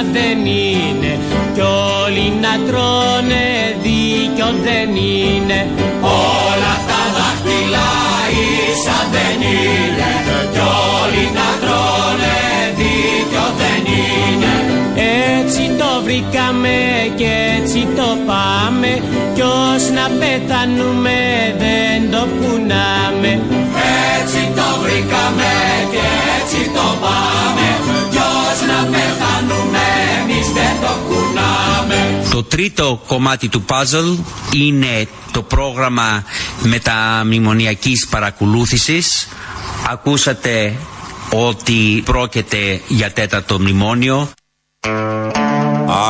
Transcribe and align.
ίσα 0.00 0.08
δεν 0.12 0.46
είναι. 0.46 1.18
Κι 1.54 1.60
όλοι 1.60 2.32
να 2.40 2.52
τρώνε 2.66 3.46
δίκιο 3.82 4.48
δεν 4.64 4.88
είναι. 4.96 5.68
Όλα 6.00 6.74
τα 6.88 7.02
δάχτυλα 7.16 7.90
ίσα 8.44 8.98
δεν 9.14 9.38
είναι. 9.40 10.10
Κι 10.52 10.62
όλοι 11.02 11.24
να 11.38 11.48
τρώνε 11.62 12.36
δίκιο 12.78 13.46
δεν 13.60 13.82
είναι. 13.94 14.52
Έτσι 15.38 15.70
το 15.78 15.90
βρήκαμε 16.04 16.76
και 17.16 17.32
έτσι 17.58 17.88
το 17.96 18.08
πάμε. 18.26 19.02
Κι 19.34 19.42
ως 19.42 19.84
να 19.96 20.06
πεθανούμε 20.18 21.18
δεν 21.58 22.10
το 22.10 22.22
κουνάμε. 22.38 23.32
Έτσι 24.18 24.40
το 24.56 24.68
βρήκαμε 24.82 25.52
και 25.92 26.04
έτσι 26.38 26.70
το 26.74 26.86
πάμε 27.00 27.59
Το 32.30 32.42
τρίτο 32.42 33.02
κομμάτι 33.06 33.48
του 33.48 33.64
puzzle 33.68 34.18
είναι 34.54 35.08
το 35.32 35.42
πρόγραμμα 35.42 36.24
μεταμνημονιακής 36.62 38.06
παρακολούθησης. 38.10 39.28
Ακούσατε 39.88 40.76
ότι 41.32 42.02
πρόκειται 42.04 42.80
για 42.88 43.12
τέταρτο 43.12 43.60
μνημόνιο. 43.60 44.30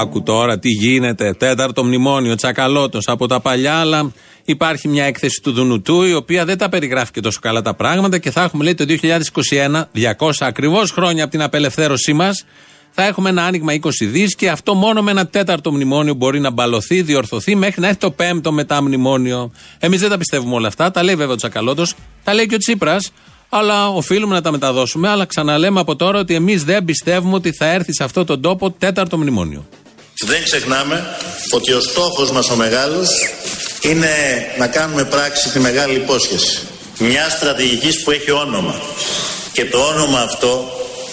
Άκου 0.00 0.22
τώρα 0.22 0.58
τι 0.58 0.68
γίνεται. 0.68 1.32
Τέταρτο 1.32 1.84
μνημόνιο, 1.84 2.34
τσακαλώτος 2.34 3.08
από 3.08 3.26
τα 3.26 3.40
παλιά, 3.40 3.74
αλλά 3.74 4.12
υπάρχει 4.44 4.88
μια 4.88 5.04
έκθεση 5.04 5.40
του 5.42 5.52
Δουνουτού 5.52 6.02
η 6.02 6.14
οποία 6.14 6.44
δεν 6.44 6.58
τα 6.58 6.68
περιγράφει 6.68 7.12
και 7.12 7.20
τόσο 7.20 7.38
καλά 7.40 7.62
τα 7.62 7.74
πράγματα 7.74 8.18
και 8.18 8.30
θα 8.30 8.42
έχουμε 8.42 8.64
λέει 8.64 8.74
το 8.74 8.84
2021, 8.88 9.88
200 10.18 10.30
ακριβώς 10.38 10.90
χρόνια 10.90 11.22
από 11.22 11.32
την 11.32 11.42
απελευθέρωσή 11.42 12.12
μας, 12.12 12.44
θα 12.90 13.06
έχουμε 13.06 13.28
ένα 13.28 13.44
άνοιγμα 13.44 13.72
20 13.72 13.88
δις 14.00 14.34
και 14.34 14.50
αυτό 14.50 14.74
μόνο 14.74 15.02
με 15.02 15.10
ένα 15.10 15.26
τέταρτο 15.26 15.72
μνημόνιο 15.72 16.14
μπορεί 16.14 16.40
να 16.40 16.50
μπαλωθεί, 16.50 17.02
διορθωθεί 17.02 17.54
μέχρι 17.54 17.80
να 17.80 17.88
έχει 17.88 17.96
το 17.96 18.10
πέμπτο 18.10 18.52
μετά 18.52 18.82
μνημόνιο. 18.82 19.52
Εμείς 19.78 20.00
δεν 20.00 20.10
τα 20.10 20.18
πιστεύουμε 20.18 20.54
όλα 20.54 20.68
αυτά. 20.68 20.90
Τα 20.90 21.02
λέει 21.02 21.14
βέβαια 21.14 21.32
ο 21.34 21.36
Τσακαλώτος, 21.36 21.94
τα 22.24 22.34
λέει 22.34 22.46
και 22.46 22.54
ο 22.54 22.58
Τσίπρας, 22.58 23.12
αλλά 23.48 23.88
οφείλουμε 23.88 24.34
να 24.34 24.40
τα 24.40 24.50
μεταδώσουμε. 24.50 25.08
Αλλά 25.08 25.24
ξαναλέμε 25.24 25.80
από 25.80 25.96
τώρα 25.96 26.18
ότι 26.18 26.34
εμείς 26.34 26.64
δεν 26.64 26.84
πιστεύουμε 26.84 27.34
ότι 27.34 27.52
θα 27.52 27.66
έρθει 27.66 27.94
σε 27.94 28.04
αυτόν 28.04 28.26
τον 28.26 28.40
τόπο 28.40 28.70
τέταρτο 28.70 29.18
μνημόνιο. 29.18 29.66
Δεν 30.26 30.42
ξεχνάμε 30.42 31.04
ότι 31.50 31.72
ο 31.72 31.80
στόχος 31.80 32.32
μας 32.32 32.50
ο 32.50 32.56
μεγάλος 32.56 33.08
είναι 33.82 34.08
να 34.58 34.66
κάνουμε 34.66 35.04
πράξη 35.04 35.50
τη 35.50 35.58
μεγάλη 35.58 35.94
υπόσχεση. 35.94 36.60
Μια 36.98 37.28
στρατηγικής 37.28 38.02
που 38.02 38.10
έχει 38.10 38.30
όνομα. 38.30 38.74
Και 39.52 39.64
το 39.64 39.78
όνομα 39.78 40.20
αυτό 40.20 40.64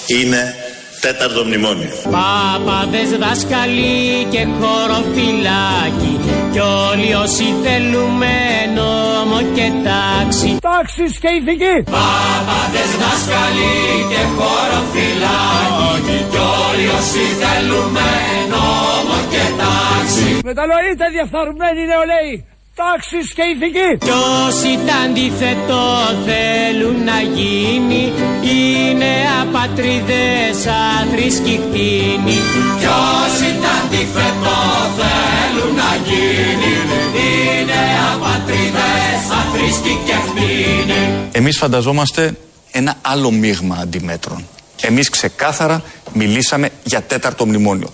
είναι 0.08 0.56
τέταρτο 1.02 1.42
μνημόνιο. 1.46 1.90
Πάπαδες, 2.16 3.10
δάσκαλοι 3.24 4.28
και 4.34 4.42
χωροφυλάκοι 4.60 6.14
Κι 6.54 6.60
όλοι 6.90 7.10
όσοι 7.24 7.48
θέλουμε 7.64 8.34
νόμο 8.80 9.38
και 9.56 9.68
τάξη 9.88 10.50
Τάξης 10.68 11.14
και 11.22 11.30
ηθική. 11.40 11.76
Πάπαδες, 11.96 12.92
δάσκαλοι 13.02 13.74
και 14.12 14.22
χωροφυλάκοι 14.38 16.18
Κι 16.32 16.42
όλοι 16.66 16.88
όσοι 17.00 17.24
θέλουμε 17.42 18.08
νόμο 18.54 19.18
και 19.32 19.44
τάξη 19.62 20.30
Μετανοείτε 20.50 21.06
διαφθαρμένοι 21.16 21.82
νεολαίοι. 21.92 22.34
Τάξης 22.82 23.34
και 23.34 23.44
ηθική. 23.54 23.90
Κι 24.06 24.10
όσοι 24.46 24.80
τα 24.88 24.96
αντίθετο 25.06 25.84
θέλουν 26.28 27.04
να 27.04 27.22
γίνει 27.22 28.14
Είναι 28.42 29.14
απατρίδες 29.42 30.58
αθρήσκοι 31.02 31.56
κτίνοι 31.64 32.38
Κι 32.80 32.90
όσοι 33.22 33.50
τα 33.64 33.72
αντίθετο 33.84 34.58
θέλουν 35.00 35.76
να 35.76 35.92
γίνει 36.10 36.74
Είναι 37.16 37.82
απατρίδες 38.14 39.22
αθρήσκοι 39.40 40.00
και 40.06 40.16
κτίνοι 40.28 41.30
Εμείς 41.32 41.58
φανταζόμαστε 41.58 42.34
ένα 42.72 42.96
άλλο 43.02 43.32
μείγμα 43.32 43.76
αντιμέτρων. 43.82 44.48
Εμείς 44.82 45.10
ξεκάθαρα 45.10 45.84
μιλήσαμε 46.14 46.70
για 46.84 47.02
τέταρτο 47.02 47.46
μνημόνιο. 47.46 47.90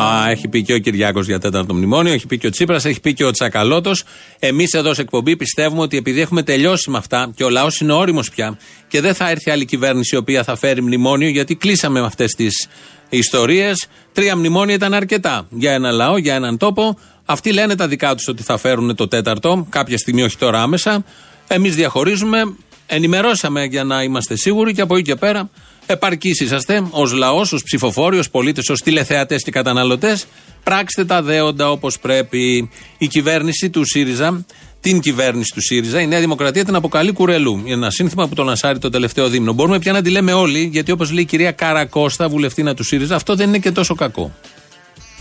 Α, 0.00 0.30
έχει 0.30 0.48
πει 0.48 0.62
και 0.62 0.74
ο 0.74 0.78
Κυριάκος 0.78 1.26
για 1.26 1.38
τέταρτο 1.38 1.74
μνημόνιο, 1.74 2.12
έχει 2.12 2.26
πει 2.26 2.38
και 2.38 2.46
ο 2.46 2.50
Τσίπρας, 2.50 2.84
έχει 2.84 3.00
πει 3.00 3.14
και 3.14 3.24
ο 3.24 3.30
Τσακαλώτος. 3.30 4.04
Εμείς 4.38 4.72
εδώ 4.72 4.94
σε 4.94 5.00
εκπομπή 5.00 5.36
πιστεύουμε 5.36 5.82
ότι 5.82 5.96
επειδή 5.96 6.20
έχουμε 6.20 6.42
τελειώσει 6.42 6.90
με 6.90 6.98
αυτά 6.98 7.30
και 7.34 7.44
ο 7.44 7.48
λαός 7.48 7.80
είναι 7.80 7.92
όριμος 7.92 8.30
πια 8.30 8.58
και 8.88 9.00
δεν 9.00 9.14
θα 9.14 9.30
έρθει 9.30 9.50
άλλη 9.50 9.64
κυβέρνηση 9.64 10.14
η 10.14 10.18
οποία 10.18 10.44
θα 10.44 10.56
φέρει 10.56 10.82
μνημόνιο, 10.82 11.28
γιατί 11.28 11.54
κλείσαμε 11.54 12.00
με 12.00 12.06
αυτές 12.06 12.32
τις 12.32 12.68
ιστορίες. 13.08 13.86
Τρία 14.12 14.36
μνημόνια 14.36 14.74
ήταν 14.74 14.94
αρκετά 14.94 15.46
για 15.50 15.72
ένα 15.72 15.90
λαό, 15.90 16.16
για 16.16 16.34
έναν 16.34 16.56
τόπο. 16.56 16.98
Αυτοί 17.24 17.52
λένε 17.52 17.76
τα 17.76 17.88
δικά 17.88 18.14
τους 18.14 18.28
ότι 18.28 18.42
θα 18.42 18.56
φέρουν 18.56 18.94
το 18.94 19.08
τέταρτο, 19.08 19.66
κάποια 19.70 19.98
στιγμή, 19.98 20.22
όχι 20.22 20.36
τώρα 20.36 20.62
άμεσα. 20.62 21.04
Εμείς 21.48 21.74
διαχωρίζουμε, 21.74 22.54
ενημερώσαμε 22.86 23.64
για 23.64 23.84
να 23.84 24.02
είμαστε 24.02 24.36
σίγουροι 24.36 24.72
και 24.72 24.80
από 24.80 24.96
εκεί 24.96 25.04
και 25.04 25.16
πέρα 25.16 25.50
επαρκείς 25.86 26.40
είσαστε 26.40 26.86
ως 26.90 27.12
λαός, 27.12 27.52
ως 27.52 27.62
ψηφοφόροι, 27.62 28.18
ως 28.18 28.30
πολίτες, 28.30 28.68
ως 28.68 28.80
τηλεθεατές 28.80 29.42
και 29.42 29.50
καταναλωτές. 29.50 30.26
Πράξτε 30.62 31.04
τα 31.04 31.22
δέοντα 31.22 31.70
όπως 31.70 31.98
πρέπει. 31.98 32.70
Η 32.98 33.06
κυβέρνηση 33.06 33.70
του 33.70 33.84
ΣΥΡΙΖΑ, 33.84 34.44
την 34.80 35.00
κυβέρνηση 35.00 35.52
του 35.54 35.62
ΣΥΡΙΖΑ, 35.62 36.00
η 36.00 36.06
Νέα 36.06 36.20
Δημοκρατία 36.20 36.64
την 36.64 36.74
αποκαλεί 36.74 37.12
κουρελού. 37.12 37.62
Ένα 37.66 37.90
σύνθημα 37.90 38.28
που 38.28 38.34
το 38.34 38.42
λανσάρει 38.42 38.78
το 38.78 38.90
τελευταίο 38.90 39.28
δίμηνο. 39.28 39.52
Μπορούμε 39.52 39.78
πια 39.78 39.92
να 39.92 40.02
τη 40.02 40.10
λέμε 40.10 40.32
όλοι, 40.32 40.68
γιατί 40.72 40.92
όπως 40.92 41.10
λέει 41.10 41.22
η 41.22 41.26
κυρία 41.26 41.52
Καρακώστα, 41.52 42.28
βουλευτήνα 42.28 42.74
του 42.74 42.84
ΣΥΡΙΖΑ, 42.84 43.14
αυτό 43.14 43.34
δεν 43.34 43.48
είναι 43.48 43.58
και 43.58 43.70
τόσο 43.70 43.94
κακό. 43.94 44.32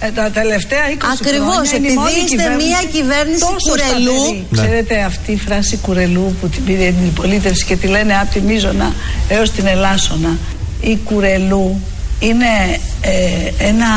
Ε, 0.03 0.11
τα 0.11 0.29
τελευταία 0.29 0.79
20 0.91 0.95
Ακριβώς, 1.21 1.53
χρόνια 1.53 1.71
είναι 1.75 1.87
η 1.87 1.91
επειδή 1.91 1.95
μόνη 1.95 2.11
είστε 2.11 2.35
κυβέρνηση 2.35 2.67
μια 2.67 2.83
κυβέρνηση 2.91 3.39
τόσο 3.39 3.69
κουρελού. 3.69 4.17
σταθερή. 4.17 4.45
Ναι. 4.49 4.61
Ξέρετε 4.61 5.01
αυτή 5.01 5.31
η 5.31 5.37
φράση 5.37 5.77
κουρελού 5.77 6.35
που 6.41 6.47
την 6.47 6.63
πήρε 6.63 6.83
η 6.83 6.87
αντιπολίτευση 6.87 7.65
και 7.65 7.75
τη 7.75 7.87
λένε 7.87 8.13
από 8.21 8.33
τη 8.33 8.41
Μίζωνα 8.41 8.93
έως 9.27 9.51
την 9.51 9.67
Ελάσσονα. 9.67 10.37
Η 10.81 10.97
κουρελού 10.97 11.81
είναι 12.19 12.79
ε, 13.01 13.65
ένα 13.67 13.87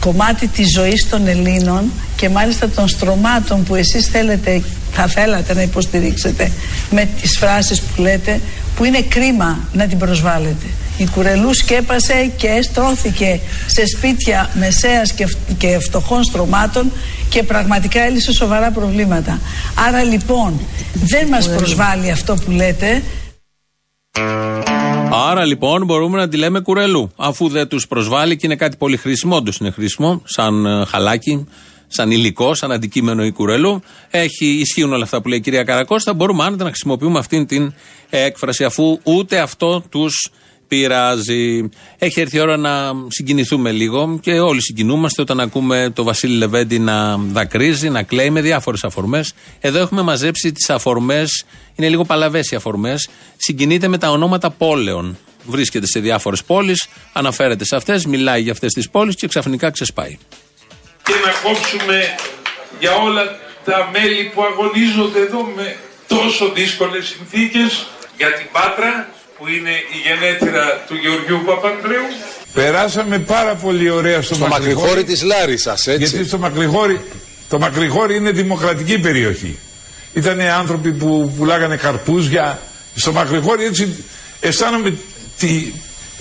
κομμάτι 0.00 0.46
της 0.46 0.66
ζωής 0.74 1.08
των 1.08 1.26
Ελλήνων 1.26 1.92
και 2.16 2.28
μάλιστα 2.28 2.68
των 2.68 2.88
στρωμάτων 2.88 3.62
που 3.62 3.74
εσείς 3.74 4.06
θέλετε, 4.06 4.62
θα 4.92 5.06
θέλατε 5.06 5.54
να 5.54 5.62
υποστηρίξετε 5.62 6.50
με 6.90 7.08
τις 7.20 7.38
φράσεις 7.38 7.80
που 7.80 8.02
λέτε 8.02 8.40
που 8.76 8.84
είναι 8.84 9.00
κρίμα 9.00 9.58
να 9.72 9.86
την 9.86 9.98
προσβάλλετε. 9.98 10.66
Η 10.98 11.06
Κουρελού 11.14 11.54
σκέπασε 11.54 12.32
και 12.36 12.62
στρώθηκε 12.62 13.40
σε 13.66 13.86
σπίτια 13.86 14.50
μεσαίας 14.54 15.12
και, 15.12 15.26
φ- 15.26 15.56
και 15.58 15.78
φτωχών 15.78 16.24
στρωμάτων 16.24 16.92
και 17.28 17.42
πραγματικά 17.42 18.00
έλυσε 18.00 18.32
σοβαρά 18.32 18.70
προβλήματα. 18.70 19.40
Άρα 19.86 20.02
λοιπόν 20.02 20.60
δεν 20.92 21.28
μας 21.28 21.48
προσβάλλει 21.48 22.10
αυτό 22.10 22.34
που 22.44 22.50
λέτε. 22.50 23.02
Άρα 25.12 25.44
λοιπόν 25.44 25.84
μπορούμε 25.84 26.18
να 26.18 26.28
τη 26.28 26.36
λέμε 26.36 26.60
κουρελού. 26.60 27.10
Αφού 27.16 27.48
δεν 27.48 27.68
τους 27.68 27.86
προσβάλλει 27.86 28.36
και 28.36 28.46
είναι 28.46 28.56
κάτι 28.56 28.76
πολύ 28.76 28.96
χρήσιμο, 28.96 29.36
όντως 29.36 29.56
είναι 29.56 29.70
χρήσιμο, 29.70 30.22
σαν 30.24 30.66
ε, 30.66 30.84
χαλάκι, 30.84 31.46
σαν 31.88 32.10
υλικό, 32.10 32.54
σαν 32.54 32.72
αντικείμενο 32.72 33.24
η 33.24 33.32
κουρελού. 33.32 33.82
Έχει, 34.10 34.46
ισχύουν 34.46 34.92
όλα 34.92 35.04
αυτά 35.04 35.22
που 35.22 35.28
λέει 35.28 35.38
η 35.38 35.40
κυρία 35.40 35.64
Καρακώστα. 35.64 36.14
Μπορούμε 36.14 36.44
άνετα 36.44 36.64
να 36.64 36.70
χρησιμοποιούμε 36.70 37.18
αυτήν 37.18 37.46
την 37.46 37.74
έκφραση, 38.10 38.64
αφού 38.64 38.98
ούτε 39.02 39.38
αυτό 39.38 39.80
τους 39.80 40.30
πειράζει. 40.68 41.68
Έχει 41.98 42.20
έρθει 42.20 42.36
η 42.36 42.40
ώρα 42.40 42.56
να 42.56 42.92
συγκινηθούμε 43.08 43.72
λίγο 43.72 44.18
και 44.22 44.40
όλοι 44.40 44.62
συγκινούμαστε 44.62 45.22
όταν 45.22 45.40
ακούμε 45.40 45.90
το 45.94 46.02
Βασίλη 46.02 46.36
Λεβέντη 46.36 46.78
να 46.78 47.16
δακρύζει, 47.16 47.88
να 47.88 48.02
κλαίει 48.02 48.30
με 48.30 48.40
διάφορες 48.40 48.84
αφορμές. 48.84 49.34
Εδώ 49.60 49.78
έχουμε 49.78 50.02
μαζέψει 50.02 50.52
τις 50.52 50.70
αφορμές, 50.70 51.44
είναι 51.74 51.88
λίγο 51.88 52.04
παλαβές 52.04 52.50
οι 52.50 52.56
αφορμές. 52.56 53.08
Συγκινείται 53.36 53.88
με 53.88 53.98
τα 53.98 54.10
ονόματα 54.10 54.50
πόλεων. 54.50 55.18
Βρίσκεται 55.46 55.86
σε 55.86 56.00
διάφορες 56.00 56.44
πόλεις, 56.44 56.88
αναφέρεται 57.12 57.64
σε 57.64 57.76
αυτές, 57.76 58.06
μιλάει 58.06 58.42
για 58.42 58.52
αυτές 58.52 58.72
τις 58.72 58.90
πόλεις 58.90 59.14
και 59.14 59.26
ξαφνικά 59.26 59.70
ξεσπάει. 59.70 60.18
και 61.02 61.14
να 61.24 61.48
κόψουμε 61.50 62.14
για 62.80 62.94
όλα 62.94 63.38
τα 63.64 63.90
μέλη 63.92 64.30
που 64.34 64.42
αγωνίζονται 64.42 65.20
εδώ 65.20 65.52
με 65.56 65.76
τόσο 66.06 66.52
δύσκολες 66.52 67.06
συνθήκες 67.06 67.86
για 68.16 68.32
την 68.32 68.46
Πάτρα 68.52 69.08
που 69.38 69.48
είναι 69.48 69.70
η 69.70 69.98
γενέτειρα 70.04 70.84
του 70.88 70.94
Γεωργιού 70.94 71.42
Παπανδρέου. 71.46 72.06
Περάσαμε 72.52 73.18
πάρα 73.18 73.54
πολύ 73.54 73.90
ωραία 73.90 74.22
στο, 74.22 74.34
Στο 74.34 74.46
μακρηγόρι 74.46 75.04
της 75.04 75.22
Λάρισας, 75.22 75.86
έτσι. 75.86 76.06
Γιατί 76.06 76.28
στο 76.28 76.38
Μακρηγόρι, 76.38 77.00
το 77.48 77.58
Μακρηγόρι 77.58 78.16
είναι 78.16 78.30
δημοκρατική 78.30 78.98
περιοχή. 78.98 79.58
Ήταν 80.12 80.40
άνθρωποι 80.40 80.92
που 80.92 81.34
πουλάγανε 81.36 81.76
καρπούζια. 81.76 82.58
Στο 82.94 83.12
Μακρηγόρι 83.12 83.64
έτσι 83.64 84.04
αισθάνομαι 84.40 84.98
τη, 85.38 85.72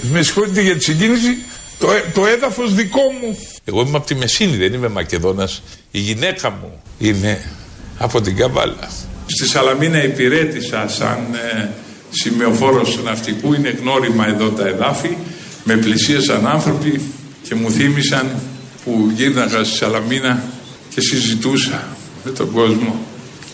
με 0.02 0.22
συγχωρείτε 0.22 0.62
για 0.62 0.76
τη 0.76 0.84
συγκίνηση, 0.84 1.38
το, 1.80 1.92
ε- 1.92 2.04
το 2.14 2.26
έδαφος 2.26 2.74
δικό 2.74 3.02
μου. 3.22 3.40
Εγώ 3.66 3.82
είμαι 3.82 3.98
από 3.98 4.06
τη 4.06 4.16
Μεσίνη, 4.16 4.58
δεν 4.58 4.74
είμαι 4.74 4.88
Μακεδόνας. 4.88 5.62
Η 5.92 6.00
γυναίκα 6.00 6.50
μου 6.50 6.82
είναι 6.98 7.52
από 7.98 8.22
την 8.22 8.36
Καβάλα. 8.36 8.90
Στη 9.28 9.48
Σαλαμίνα 9.48 10.04
υπηρέτησα 10.04 10.86
σαν 10.88 11.18
ε, 11.56 11.70
σημεοφόρος 12.10 13.00
ναυτικού, 13.04 13.54
είναι 13.54 13.70
γνώριμα 13.70 14.28
εδώ 14.28 14.50
τα 14.50 14.68
εδάφη. 14.68 15.18
Με 15.64 15.78
πλησίασαν 15.78 16.48
άνθρωποι 16.48 17.02
και 17.44 17.56
μου 17.56 17.72
θύμισαν 17.72 18.40
που 18.84 19.12
γύρναγα 19.16 19.64
στη 19.64 19.78
Σαλαμίνα 19.78 20.44
και 20.90 21.02
συζητούσα 21.02 21.88
με 22.24 22.32
τον 22.32 22.52
κόσμο 22.52 23.06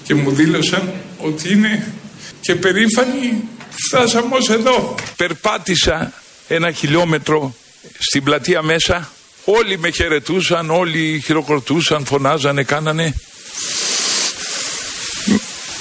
και 0.03 0.15
μου 0.15 0.31
δήλωσαν 0.31 0.94
ότι 1.17 1.53
είναι 1.53 1.94
και 2.41 2.55
περήφανοι 2.55 3.44
φτάσαμε 3.88 4.35
ως 4.35 4.50
εδώ. 4.50 4.95
Περπάτησα 5.15 6.13
ένα 6.47 6.71
χιλιόμετρο 6.71 7.55
στην 7.97 8.23
πλατεία 8.23 8.61
μέσα 8.61 9.11
όλοι 9.45 9.79
με 9.79 9.89
χαιρετούσαν, 9.89 10.69
όλοι 10.69 11.21
χειροκροτούσαν, 11.25 12.05
φωνάζανε, 12.05 12.63
κάνανε 12.63 13.13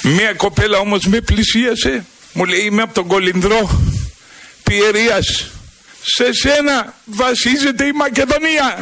Μία 0.03 0.33
κοπέλα 0.33 0.77
όμως 0.77 1.05
με 1.05 1.21
πλησίασε 1.21 2.05
μου 2.33 2.45
λέει 2.45 2.59
είμαι 2.59 2.81
από 2.81 2.93
τον 2.93 3.07
Κολυνδρό 3.07 3.81
Πιερίας. 4.63 5.51
Σε 6.05 6.33
σένα 6.33 6.93
βασίζεται 7.05 7.85
η 7.85 7.91
Μακεδονία 7.91 8.79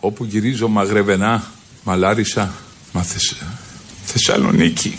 όπου 0.00 0.24
γυρίζω 0.24 0.68
Μαγρεβενά 0.68 1.52
Μαλάρισα 1.82 2.54
μα 2.92 3.06
Θεσσαλονίκη. 4.04 4.96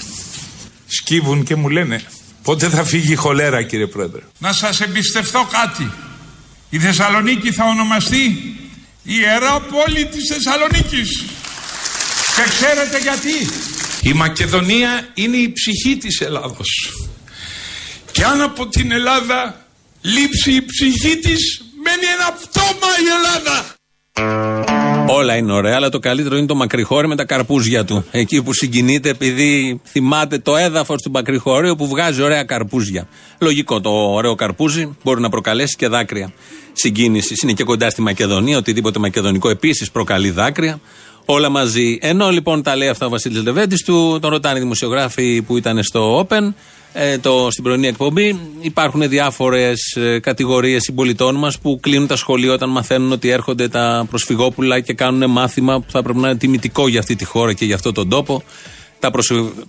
Σκύβουν 0.87 1.43
και 1.43 1.55
μου 1.55 1.69
λένε 1.69 2.03
πότε 2.43 2.69
θα 2.69 2.83
φύγει 2.83 3.11
η 3.11 3.15
χολέρα 3.15 3.63
κύριε 3.63 3.87
Πρόεδρε; 3.87 4.21
Να 4.37 4.53
σας 4.53 4.81
εμπιστευτώ 4.81 5.47
κάτι. 5.51 5.91
Η 6.69 6.79
Θεσσαλονίκη 6.79 7.51
θα 7.51 7.63
ονομαστεί 7.65 8.23
η 9.03 9.13
Ιερά 9.21 9.59
Πόλη 9.59 10.05
της 10.05 10.27
Θεσσαλονίκης. 10.33 11.23
Και 12.35 12.49
ξέρετε 12.49 12.99
γιατί; 13.01 13.49
Η 14.01 14.13
Μακεδονία 14.13 15.07
είναι 15.13 15.37
η 15.37 15.51
ψυχή 15.51 15.97
της 15.97 16.19
Ελλάδος 16.19 16.69
και 18.15 18.23
αν 18.23 18.41
από 18.41 18.67
την 18.67 18.91
Ελλάδα 18.91 19.65
λείψει 20.01 20.51
η 20.51 20.65
ψυχή 20.65 21.17
της 21.17 21.63
μένει 21.83 22.05
ένα 22.17 22.37
πτώμα 22.41 22.89
η 23.03 23.07
Ελλάδα 23.17 23.73
Όλα 25.07 25.35
είναι 25.35 25.51
ωραία, 25.51 25.75
αλλά 25.75 25.89
το 25.89 25.99
καλύτερο 25.99 26.37
είναι 26.37 26.45
το 26.45 26.55
μακριχώρι 26.55 27.07
με 27.07 27.15
τα 27.15 27.25
καρπούζια 27.25 27.85
του. 27.85 28.05
Εκεί 28.11 28.43
που 28.43 28.53
συγκινείται 28.53 29.09
επειδή 29.09 29.81
θυμάται 29.85 30.39
το 30.39 30.55
έδαφος 30.55 31.01
του 31.01 31.11
μακριχώριου 31.11 31.75
που 31.75 31.87
βγάζει 31.87 32.21
ωραία 32.21 32.43
καρπούζια. 32.43 33.07
Λογικό 33.39 33.81
το 33.81 33.89
ωραίο 33.89 34.35
καρπούζι 34.35 34.97
μπορεί 35.03 35.21
να 35.21 35.29
προκαλέσει 35.29 35.75
και 35.75 35.87
δάκρυα 35.87 36.33
συγκίνηση. 36.73 37.33
Είναι 37.43 37.53
και 37.53 37.63
κοντά 37.63 37.89
στη 37.89 38.01
Μακεδονία, 38.01 38.57
οτιδήποτε 38.57 38.99
μακεδονικό 38.99 39.49
επίσης 39.49 39.91
προκαλεί 39.91 40.29
δάκρυα. 40.29 40.79
Όλα 41.25 41.49
μαζί. 41.49 41.97
Ενώ 42.01 42.29
λοιπόν 42.29 42.63
τα 42.63 42.75
λέει 42.75 42.87
αυτά 42.87 43.05
ο 43.05 43.09
Βασίλης 43.09 43.43
Λεβέντης 43.43 43.83
του, 43.83 44.17
τον 44.21 44.29
ρωτάνε 44.29 44.57
οι 44.57 44.61
δημοσιογράφοι 44.61 45.41
που 45.41 45.57
ήταν 45.57 45.83
στο 45.83 46.27
Open, 46.27 46.53
ε, 46.97 47.17
το, 47.17 47.47
στην 47.51 47.63
πρωινή 47.63 47.87
εκπομπή. 47.87 48.39
Υπάρχουν 48.61 49.09
διάφορες 49.09 49.95
ε, 49.95 50.19
κατηγορίες 50.19 50.83
συμπολιτών 50.83 51.35
μας 51.35 51.59
που 51.59 51.79
κλείνουν 51.81 52.07
τα 52.07 52.15
σχολεία 52.15 52.53
όταν 52.53 52.69
μαθαίνουν 52.69 53.11
ότι 53.11 53.29
έρχονται 53.29 53.67
τα 53.67 54.05
προσφυγόπουλα 54.09 54.79
και 54.79 54.93
κάνουν 54.93 55.29
μάθημα 55.29 55.79
που 55.79 55.91
θα 55.91 56.03
πρέπει 56.03 56.19
να 56.19 56.29
είναι 56.29 56.37
τιμητικό 56.37 56.87
για 56.87 56.99
αυτή 56.99 57.15
τη 57.15 57.25
χώρα 57.25 57.53
και 57.53 57.65
για 57.65 57.75
αυτόν 57.75 57.93
τον 57.93 58.09
τόπο. 58.09 58.43
Τα, 58.99 59.11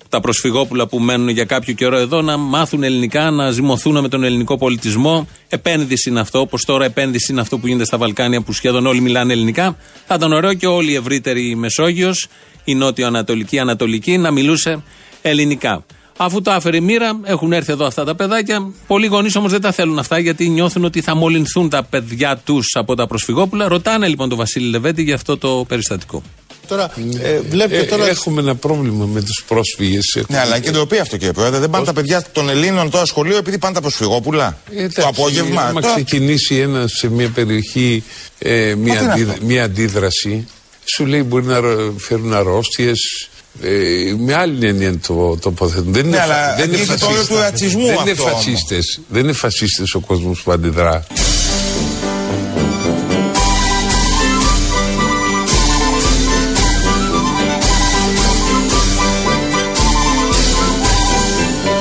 τα 0.09 0.21
προσφυγόπουλα 0.21 0.87
που 0.87 0.99
μένουν 0.99 1.29
για 1.29 1.45
κάποιο 1.45 1.75
καιρό 1.75 1.97
εδώ 1.97 2.23
να 2.23 2.37
μάθουν 2.37 2.83
ελληνικά, 2.83 3.31
να 3.31 3.51
ζυμωθούν 3.51 4.01
με 4.01 4.09
τον 4.09 4.25
ελληνικό 4.25 4.59
πολιτισμό. 4.59 5.29
Επένδυση 5.49 6.11
είναι 6.11 6.21
αυτό, 6.21 6.41
όπως 6.41 6.65
τώρα 6.65 6.85
επένδυση 6.85 7.33
είναι 7.33 7.41
αυτό 7.41 7.59
που 7.59 7.67
γίνεται 7.67 7.85
στα 7.85 7.99
Βαλκάνια 7.99 8.41
που 8.41 8.53
σχεδόν 8.53 8.87
όλοι 8.87 9.01
μιλάνε 9.01 9.33
ελληνικά. 9.33 9.77
Θα 10.07 10.15
ήταν 10.15 10.33
ωραίο 10.33 10.55
και 10.55 10.67
όλη 10.67 10.91
η 10.91 10.95
ευρύτερη 10.95 11.57
Μεσόγειος, 11.57 12.29
η 12.65 12.75
νότιο-ανατολική, 12.75 13.59
ανατολική, 13.59 14.19
να 14.19 14.31
μιλούσε 14.31 14.83
ελληνικά. 15.23 15.85
Αφού 16.17 16.43
το 16.43 16.51
άφερε 16.51 16.77
η 16.77 16.81
μοίρα, 16.81 17.21
έχουν 17.25 17.53
έρθει 17.53 17.73
εδώ 17.73 17.87
αυτά 17.87 18.05
τα 18.05 18.15
παιδάκια. 18.15 18.73
Πολλοί 18.87 19.07
γονείς 19.07 19.37
όμως 19.37 19.51
δεν 19.51 19.61
τα 19.61 19.73
θέλουν 19.73 19.99
αυτά 19.99 20.19
γιατί 20.19 20.49
νιώθουν 20.49 20.85
ότι 20.85 21.01
θα 21.01 21.15
μολυνθούν 21.15 21.69
τα 21.69 21.83
παιδιά 21.83 22.37
τους 22.37 22.67
από 22.75 22.95
τα 22.95 23.07
προσφυγόπουλα. 23.07 23.69
Ρωτάνε 23.69 24.09
λοιπόν 24.09 24.29
τον 24.29 24.39
Βασίλη 24.39 24.69
Λεβέντη 24.69 25.03
για 25.03 25.15
αυτό 25.15 25.39
το 25.39 25.65
περιστατικό. 25.69 26.23
Τώρα, 26.69 26.91
ε, 27.23 27.41
βλέπετε 27.41 27.79
ε, 27.79 27.83
τώρα... 27.83 28.09
Έχουμε 28.09 28.41
ένα 28.41 28.55
πρόβλημα 28.55 29.05
με 29.05 29.21
τους 29.21 29.45
πρόσφυγες. 29.49 30.25
Ναι, 30.29 30.39
αλλά 30.39 30.59
και 30.59 30.71
το 30.71 30.87
πει 30.87 30.99
αυτό 30.99 31.17
κύριε 31.17 31.33
Πρόεδρε. 31.33 31.59
Δεν 31.59 31.71
πάνε 31.71 31.85
τα 31.85 31.93
παιδιά 31.93 32.25
των 32.33 32.49
Ελλήνων 32.49 32.91
τώρα 32.91 33.05
σχολείο 33.05 33.37
επειδή 33.37 33.59
πάνε 33.59 33.75
τα 33.75 33.81
προσφυγόπουλα. 33.81 34.59
Ε, 34.77 34.89
το 34.89 35.07
απόγευμα. 35.07 35.63
Άμα 35.63 35.81
τώρα... 35.81 35.95
ξεκινήσει 35.95 36.57
ένα 36.57 36.87
σε 36.87 37.09
μια 37.09 37.29
περιοχή 37.29 38.03
ε, 38.39 38.75
μια, 38.75 39.13
αντί, 39.13 39.27
μια 39.41 39.65
αντίδραση, 39.65 40.49
σου 40.85 41.07
λέει 41.07 41.23
μπορεί 41.23 41.45
να 41.45 41.61
φέρουν 41.99 42.35
αρρώστιες, 42.35 43.29
ε, 43.63 44.15
με 44.19 44.35
άλλη 44.35 44.67
έννοια 44.67 44.99
το 45.07 45.37
τοποθετούν. 45.37 45.93
Δεν 45.93 46.07
είναι, 46.07 46.17
ναι, 46.17 46.23
αλλά 46.23 46.55
δεν 46.57 46.73
είναι 46.73 46.85
φασίστες. 46.85 47.27
του 47.27 47.35
ρατσισμού 47.35 47.87
δεν 47.87 47.97
είναι 48.01 48.15
φασίστες. 48.15 49.01
Δεν 49.09 49.23
είναι 49.23 49.33
φασίστες 49.33 49.95
ο 49.95 50.01
κόσμος 50.01 50.43
που 50.43 50.53
αντιδρά. 50.53 51.07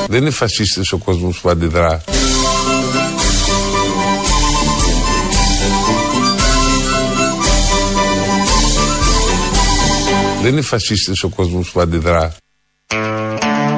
Δεν 0.07 0.21
είναι 0.21 0.30
φασίστες 0.30 0.92
ο 0.92 0.98
κόσμος 0.98 1.39
που 1.39 1.50
αντιδρά. 1.50 2.04
Δεν 10.45 10.53
είναι 10.53 10.63
φασίστες 10.63 11.24
ο 11.24 11.30
κόσμος 11.30 11.71
που 11.71 11.80
αντιδρά. 11.80 12.36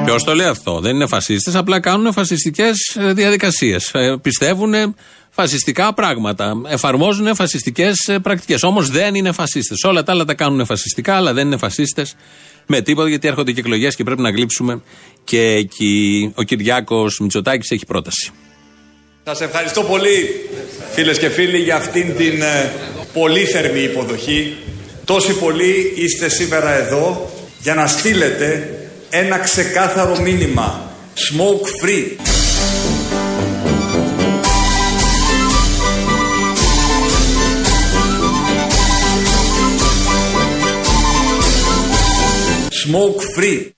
Ποιος 0.04 0.24
το 0.24 0.34
λέει 0.34 0.46
αυτό; 0.46 0.80
Δεν 0.80 0.94
είναι 0.94 1.06
φασίστες, 1.06 1.54
απλά 1.54 1.80
κάνουν 1.80 2.12
φασιστικές 2.12 2.96
ε, 2.96 3.12
διαδικασίες. 3.12 3.90
Ε, 3.94 4.16
πιστεύουν 4.22 4.94
φασιστικά 5.30 5.94
πράγματα. 5.94 6.54
Εφαρμόζουν 6.66 7.34
φασιστικές 7.34 8.08
ε, 8.08 8.18
πρακτικές. 8.18 8.62
Όμως 8.62 8.90
δεν 8.90 9.14
είναι 9.14 9.32
φασίστες. 9.32 9.84
Όλα 9.84 10.02
τα 10.02 10.12
άλλα 10.12 10.24
τα 10.24 10.34
κάνουν 10.34 10.66
φασιστικά, 10.66 11.14
αλλά 11.14 11.32
δεν 11.32 11.46
είναι 11.46 11.56
φασίστες 11.56 12.16
με 12.66 12.80
τίποτα, 12.80 13.08
γιατί 13.08 13.28
έρχονται 13.28 13.52
και 13.52 13.60
εκλογές 13.60 13.94
και 13.94 14.04
πρέπει 14.04 14.20
να 14.20 14.30
γλύψουμε 14.30 14.82
και 15.24 15.42
εκεί. 15.42 16.32
Ο 16.34 16.42
Κυριάκος 16.42 17.18
Μητσοτάκης 17.20 17.70
έχει 17.70 17.86
πρόταση. 17.86 18.30
Σας 19.24 19.40
ευχαριστώ 19.40 19.82
πολύ, 19.82 20.48
φίλες 20.92 21.18
και 21.18 21.28
φίλοι, 21.28 21.58
για 21.58 21.76
αυτήν 21.76 22.16
την 22.16 22.42
πολύ 23.12 23.44
θερμή 23.44 23.80
υποδοχή 23.80 24.56
Τόσοι 25.08 25.38
πολλοί 25.38 25.92
είστε 25.96 26.28
σήμερα 26.28 26.70
εδώ 26.72 27.30
για 27.58 27.74
να 27.74 27.86
στείλετε 27.86 28.78
ένα 29.10 29.38
ξεκάθαρο 29.38 30.20
μήνυμα. 30.20 30.90
Smoke 31.14 31.84
free. 31.84 32.04
Smoke 42.86 43.40
free. 43.40 43.70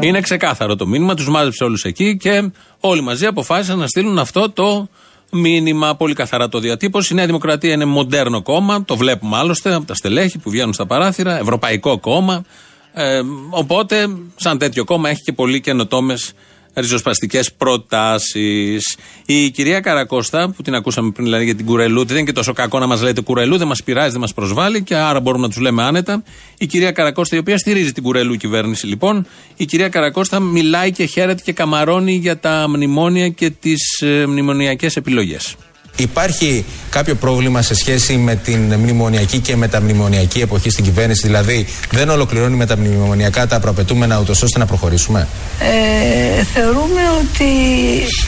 Είναι 0.00 0.20
ξεκάθαρο 0.20 0.76
το 0.76 0.86
μήνυμα, 0.86 1.14
τους 1.14 1.28
μάζεψε 1.28 1.64
όλους 1.64 1.84
εκεί 1.84 2.16
και 2.16 2.50
όλοι 2.80 3.00
μαζί 3.00 3.26
αποφάσισαν 3.26 3.78
να 3.78 3.86
στείλουν 3.86 4.18
αυτό 4.18 4.50
το 4.50 4.88
μήνυμα, 5.30 5.96
πολύ 5.96 6.14
καθαρά 6.14 6.48
το 6.48 6.58
διατύπωση. 6.58 7.12
Η 7.12 7.16
Νέα 7.16 7.26
Δημοκρατία 7.26 7.72
είναι 7.72 7.84
μοντέρνο 7.84 8.42
κόμμα, 8.42 8.84
το 8.84 8.96
βλέπουμε 8.96 9.36
άλλωστε 9.36 9.74
από 9.74 9.86
τα 9.86 9.94
στελέχη 9.94 10.38
που 10.38 10.50
βγαίνουν 10.50 10.72
στα 10.72 10.86
παράθυρα, 10.86 11.38
ευρωπαϊκό 11.38 11.98
κόμμα. 11.98 12.44
Ε, 12.92 13.20
οπότε, 13.50 14.08
σαν 14.36 14.58
τέτοιο 14.58 14.84
κόμμα, 14.84 15.08
έχει 15.08 15.22
και 15.22 15.32
πολύ 15.32 15.60
καινοτόμες 15.60 16.32
ριζοσπαστικές 16.74 17.52
προτάσεις. 17.52 18.96
Η 19.26 19.50
κυρία 19.50 19.80
Καρακώστα, 19.80 20.52
που 20.56 20.62
την 20.62 20.74
ακούσαμε 20.74 21.10
πριν 21.10 21.24
δηλαδή 21.24 21.44
για 21.44 21.54
την 21.54 21.66
Κουρελού, 21.66 22.04
δεν 22.04 22.16
είναι 22.16 22.26
και 22.26 22.32
τόσο 22.32 22.52
κακό 22.52 22.78
να 22.78 22.86
μας 22.86 23.02
λέτε 23.02 23.20
Κουρελού, 23.20 23.56
δεν 23.56 23.66
μας 23.66 23.82
πειράζει, 23.82 24.10
δεν 24.10 24.20
μας 24.20 24.34
προσβάλλει 24.34 24.82
και 24.82 24.94
άρα 24.94 25.20
μπορούμε 25.20 25.42
να 25.42 25.48
τους 25.48 25.62
λέμε 25.62 25.82
άνετα. 25.82 26.22
Η 26.58 26.66
κυρία 26.66 26.92
Καρακώστα, 26.92 27.36
η 27.36 27.38
οποία 27.38 27.58
στηρίζει 27.58 27.92
την 27.92 28.02
Κουρελού 28.02 28.34
κυβέρνηση 28.34 28.86
λοιπόν, 28.86 29.26
η 29.56 29.64
κυρία 29.64 29.88
Καρακώστα 29.88 30.40
μιλάει 30.40 30.92
και 30.92 31.04
χαίρεται 31.04 31.42
και 31.44 31.52
καμαρώνει 31.52 32.12
για 32.12 32.38
τα 32.38 32.68
μνημόνια 32.68 33.28
και 33.28 33.50
τις 33.50 34.00
ε, 34.00 34.26
μνημονιακές 34.26 34.96
επιλογές. 34.96 35.56
Υπάρχει 36.00 36.64
κάποιο 36.90 37.14
πρόβλημα 37.14 37.62
σε 37.62 37.74
σχέση 37.74 38.16
με 38.16 38.34
την 38.34 38.74
μνημονιακή 38.74 39.38
και 39.38 39.56
μεταμνημονιακή 39.56 40.40
εποχή 40.40 40.70
στην 40.70 40.84
κυβέρνηση, 40.84 41.26
δηλαδή 41.26 41.66
δεν 41.90 42.08
ολοκληρώνει 42.08 42.56
με 42.56 42.66
τα 42.66 42.76
μνημονιακά 42.76 43.46
τα 43.46 43.60
προαπαιτούμενα 43.60 44.18
ούτως 44.18 44.42
ώστε 44.42 44.58
να 44.58 44.66
προχωρήσουμε; 44.66 45.28
Ε, 45.60 46.42
θεωρούμε 46.44 47.00
ότι, 47.20 47.46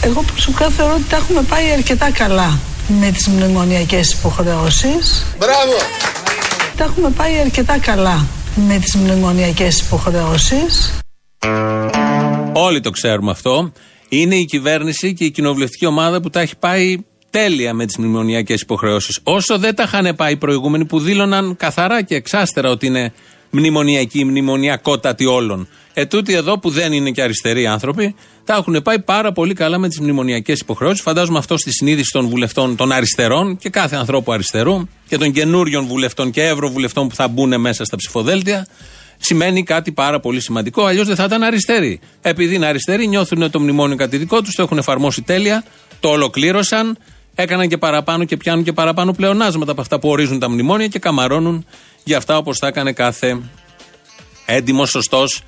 εγώ 0.03 0.23
προσωπικά 0.23 0.69
θεωρώ 0.69 0.95
ότι 0.95 1.05
τα 1.09 1.17
έχουμε 1.17 1.43
πάει 1.43 1.71
αρκετά 1.77 2.11
καλά 2.11 2.59
με 3.01 3.11
τις 3.11 3.27
μνημονιακές 3.27 4.13
υποχρεώσεις. 4.13 5.25
Μπράβο! 5.39 5.77
Τα 6.77 6.85
έχουμε 6.85 7.11
πάει 7.11 7.39
αρκετά 7.45 7.79
καλά 7.79 8.27
με 8.55 8.79
τις 8.79 8.95
μνημονιακές 8.95 9.81
υποχρεώσεις. 9.81 10.93
Όλοι 12.53 12.81
το 12.81 12.91
ξέρουμε 12.91 13.31
αυτό. 13.31 13.73
Είναι 14.09 14.35
η 14.35 14.45
κυβέρνηση 14.45 15.15
και 15.15 15.25
η 15.25 15.31
κοινοβουλευτική 15.31 15.87
ομάδα 15.87 16.21
που 16.21 16.31
τα 16.31 16.41
έχει 16.41 16.57
πάει 16.57 16.97
τέλεια 17.33 17.75
με 17.75 17.87
τις 17.87 17.97
μνημονιακές 17.97 18.61
υποχρεώσεις. 18.61 19.19
Όσο 19.23 19.59
δεν 19.59 19.75
τα 19.75 19.83
είχαν 19.83 20.15
πάει 20.17 20.33
οι 20.33 20.37
προηγούμενοι 20.37 20.85
που 20.85 20.99
δήλωναν 20.99 21.57
καθαρά 21.57 22.03
και 22.03 22.15
εξάστερα 22.15 22.71
ότι 22.71 22.87
είναι 22.87 23.13
μνημονιακή, 23.51 24.25
μνημονιακότατη 24.25 25.27
όλων. 25.27 25.69
Ετούτοι 25.95 26.35
εδώ 26.35 26.59
που 26.59 26.71
δεν 26.71 26.93
είναι 26.93 27.11
και 27.11 27.23
αριστεροί 27.23 27.67
άνθρωποι, 27.67 28.15
τα 28.45 28.55
έχουν 28.55 28.83
πάει 28.83 29.01
πάρα 29.01 29.33
πολύ 29.33 29.55
καλά 29.55 29.79
με 29.79 29.89
τις 29.89 30.01
μνημονιακές 30.01 30.61
υποχρεώσεις. 30.61 31.03
Φαντάζομαι 31.03 31.39
αυτό 31.39 31.57
στη 31.57 31.73
συνείδηση 31.73 32.11
των 32.13 32.29
βουλευτών 32.29 32.77
των 32.77 32.93
αριστερών 32.93 33.57
και 33.57 33.69
κάθε 33.71 33.97
ανθρώπου 33.97 34.33
αριστερού 34.33 34.89
και 35.09 35.19
των 35.19 35.33
καινούριων 35.33 35.87
βουλευτών 35.87 36.31
και 36.31 36.43
ευρωβουλευτών 36.43 37.09
που 37.09 37.15
θα 37.15 37.29
μπουν 37.29 37.61
μέσα 37.61 37.85
στα 37.85 37.97
ψηφοδέλτια. 37.97 38.67
Σημαίνει 39.19 39.63
κάτι 39.63 39.93
πάρα 39.93 40.21
πολύ 40.21 40.41
σημαντικό. 40.41 40.85
Αλλιώς 40.85 41.07
δεν 41.07 41.17
θα 41.17 41.25
ήταν 41.25 41.43
αριστεροί. 41.43 42.01
Επειδή 42.23 42.55
είναι 42.55 42.67
αριστεροί, 42.67 43.07
νιώθουν 43.07 43.51
το 43.51 43.61
μνημόνιο 43.61 43.97
κάτι 43.97 44.17
δικό 44.17 44.43
τους, 44.43 44.55
το 44.55 44.63
έχουν 44.63 44.79
εφαρμόσει 44.79 45.23
τέλεια, 45.23 45.65
το 46.01 46.09
ολοκλήρωσαν, 46.09 46.99
έκαναν 47.35 47.69
και 47.69 47.79
παραπάνω 47.79 48.25
και 48.25 48.37
πιάνουν 48.37 48.65
και 48.65 48.73
παραπάνω 48.73 49.13
πλεονάσματα 49.13 49.73
από 49.73 49.81
αυτά 49.81 49.99
που 49.99 50.09
ορίζουν 50.09 50.39
τα 50.39 50.51
μνημόνια 50.51 50.87
και 50.87 50.99
καμαρώνουν 50.99 51.67
για 52.05 52.17
αυτά 52.17 52.37
όπως 52.37 52.59
θα 52.59 52.67
έκανε 52.67 52.93
κάθε 52.93 53.41
έντιμος, 54.47 54.91
σωστός 54.91 55.43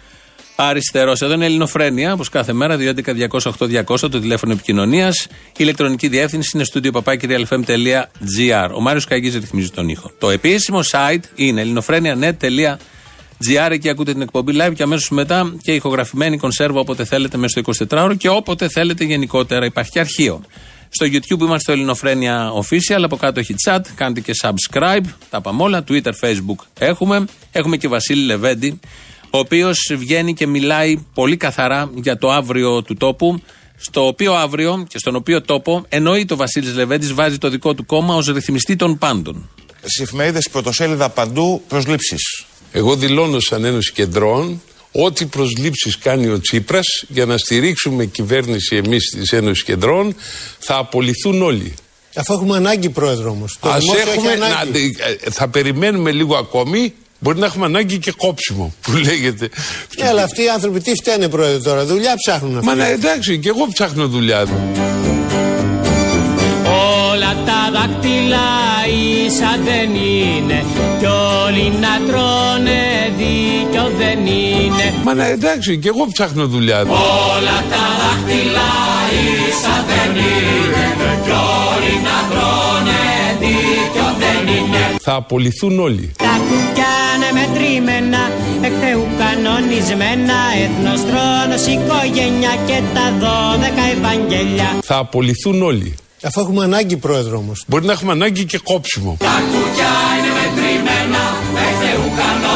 αριστερός. 0.56 1.22
Εδώ 1.22 1.32
είναι 1.32 1.44
Ελληνοφρένια, 1.44 2.12
όπως 2.12 2.28
κάθε 2.28 2.52
μέρα, 2.52 2.76
211-208-200 2.76 4.10
το 4.10 4.20
τηλέφωνο 4.20 4.52
επικοινωνίας. 4.52 5.26
Η 5.26 5.28
ηλεκτρονική 5.56 6.08
διεύθυνση 6.08 6.50
είναι 6.54 6.64
στο 6.64 6.80
papakirialfm.gr. 6.92 8.70
Ο 8.74 8.80
Μάριος 8.80 9.04
Καγκή 9.04 9.28
ρυθμίζει 9.28 9.70
τον 9.70 9.88
ήχο. 9.88 10.10
Το 10.18 10.30
επίσημο 10.30 10.80
site 10.90 11.22
είναι 11.34 11.60
ελληνοφρένια.net.gr. 11.60 13.70
Εκεί 13.70 13.88
ακούτε 13.88 14.12
την 14.12 14.22
εκπομπή 14.22 14.52
live 14.56 14.72
και 14.74 14.82
αμέσως 14.82 15.10
μετά 15.10 15.54
και 15.62 15.74
ηχογραφημένη 15.74 16.38
κονσέρβα 16.38 16.80
όποτε 16.80 17.04
θέλετε 17.04 17.36
μέσα 17.36 17.62
στο 17.62 17.86
24ωρο 17.88 18.16
και 18.16 18.28
όποτε 18.28 18.68
θέλετε 18.68 19.04
γενικότερα. 19.04 19.64
Υπάρχει 19.64 19.90
και 19.90 20.00
αρχείο. 20.00 20.42
Στο 20.96 21.06
YouTube 21.06 21.40
είμαστε 21.40 21.58
στο 21.58 21.72
Ελληνοφρένια 21.72 22.52
Official. 22.52 23.02
Από 23.02 23.16
κάτω 23.16 23.40
έχει 23.40 23.54
chat. 23.66 23.80
Κάντε 23.94 24.20
και 24.20 24.32
subscribe. 24.42 25.04
Τα 25.30 25.40
πάμε 25.40 25.62
όλα. 25.62 25.84
Twitter, 25.88 26.12
Facebook 26.20 26.64
έχουμε. 26.78 27.24
Έχουμε 27.52 27.76
και 27.76 27.88
Βασίλη 27.88 28.24
Λεβέντη 28.24 28.80
ο 29.34 29.38
οποίος 29.38 29.78
βγαίνει 29.96 30.34
και 30.34 30.46
μιλάει 30.46 31.04
πολύ 31.14 31.36
καθαρά 31.36 31.90
για 31.94 32.18
το 32.18 32.30
αύριο 32.30 32.82
του 32.82 32.94
τόπου. 32.94 33.42
Στο 33.76 34.06
οποίο 34.06 34.34
αύριο 34.34 34.86
και 34.88 34.98
στον 34.98 35.16
οποίο 35.16 35.42
τόπο 35.42 35.84
εννοεί 35.88 36.24
το 36.24 36.36
Βασίλης 36.36 36.74
Λεβέντης 36.74 37.12
βάζει 37.12 37.38
το 37.38 37.48
δικό 37.48 37.74
του 37.74 37.86
κόμμα 37.86 38.14
ως 38.14 38.26
ρυθμιστή 38.26 38.76
των 38.76 38.98
πάντων. 38.98 39.48
Στι 39.82 40.02
εφημερίδε 40.02 40.40
πρωτοσέλιδα 40.52 41.08
παντού 41.08 41.62
προσλήψεις. 41.68 42.44
Εγώ 42.72 42.96
δηλώνω 42.96 43.40
σαν 43.40 43.64
Ένωση 43.64 43.92
Κεντρών 43.92 44.60
ό,τι 45.02 45.26
προσλήψεις 45.26 45.98
κάνει 45.98 46.26
ο 46.26 46.40
Τσίπρας 46.40 47.04
για 47.08 47.26
να 47.26 47.38
στηρίξουμε 47.38 48.04
κυβέρνηση 48.04 48.76
εμείς 48.76 49.10
της 49.10 49.32
Ένωσης 49.32 49.64
Κεντρών 49.64 50.14
θα 50.58 50.76
απολυθούν 50.76 51.42
όλοι. 51.42 51.74
Αφού 52.14 52.32
έχουμε 52.32 52.56
ανάγκη, 52.56 52.88
πρόεδρο 52.90 53.30
όμως. 53.30 53.58
έχουμε. 54.06 54.34
Να, 54.34 54.46
ε, 54.46 55.30
θα 55.30 55.48
περιμένουμε 55.48 56.10
λίγο 56.10 56.36
ακόμη 56.36 56.94
Μπορεί 57.24 57.38
να 57.38 57.46
έχουμε 57.46 57.64
ανάγκη 57.64 57.98
και 57.98 58.12
κόψιμο 58.16 58.74
που 58.80 58.96
λέγεται. 58.96 59.48
Ναι, 59.98 60.08
αλλά 60.08 60.22
αυτοί 60.22 60.42
οι 60.42 60.48
άνθρωποι 60.48 60.80
τι 60.80 60.94
φταίνε 60.94 61.28
πρόεδρε 61.28 61.58
τώρα, 61.58 61.84
δουλειά 61.84 62.14
ψάχνουν 62.26 62.54
αυτοί. 62.54 62.66
Μα 62.66 62.74
ναι, 62.74 62.88
εντάξει, 62.88 63.38
και 63.38 63.48
εγώ 63.48 63.68
ψάχνω 63.72 64.06
δουλειά. 64.06 64.40
Όλα 67.10 67.34
τα 67.46 67.70
δάχτυλα 67.72 68.46
ίσα 69.26 69.58
δεν 69.64 69.94
είναι 69.94 70.64
κι 70.98 71.06
όλοι 71.46 71.72
να 71.80 72.00
τρώνε 72.06 73.03
δίκιο 73.88 74.06
δεν 74.06 74.26
είναι. 74.26 74.94
Μα 75.04 75.14
ναι, 75.14 75.26
εντάξει, 75.28 75.78
και 75.78 75.88
εγώ 75.88 76.06
ψάχνω 76.12 76.46
δουλειά. 76.46 76.80
Όλα 76.80 77.58
τα 77.70 77.84
δάχτυλα 78.00 78.70
ίσα 79.48 79.84
δεν 79.88 80.10
είναι 80.16 80.84
κι 81.24 81.30
όλοι 81.30 81.94
να 82.08 82.16
τρώνε 82.30 83.02
δίκιο 83.40 84.08
δεν 84.18 84.54
είναι. 84.56 84.96
Θα 85.00 85.14
απολυθούν 85.14 85.80
όλοι. 85.80 86.12
Τα 86.16 86.40
κουκιά 86.48 86.94
μετρημένα 87.34 88.30
εκ 88.62 88.72
Θεού 88.80 89.06
κανονισμένα 89.18 90.38
έθνος, 90.64 91.00
θρόνος, 91.00 91.64
οικογένεια 91.74 92.54
και 92.66 92.80
τα 92.94 93.06
δώδεκα 93.20 93.84
Ευαγγέλια 93.96 94.68
Θα 94.82 94.96
απολυθούν 94.96 95.62
όλοι 95.62 95.94
Αφού 96.22 96.40
έχουμε 96.40 96.64
ανάγκη 96.64 96.96
πρόεδρο 96.96 97.36
όμως 97.38 97.64
Μπορεί 97.66 97.84
να 97.84 97.92
έχουμε 97.92 98.12
ανάγκη 98.12 98.44
και 98.44 98.58
κόψιμο 98.58 99.16
Τα 99.18 99.42
κουκιά 99.52 99.94
είναι 100.16 100.30
μετρημένα 100.38 101.22
εκ 101.66 101.74
Θεού 101.80 102.06
κανονισμένα 102.16 102.53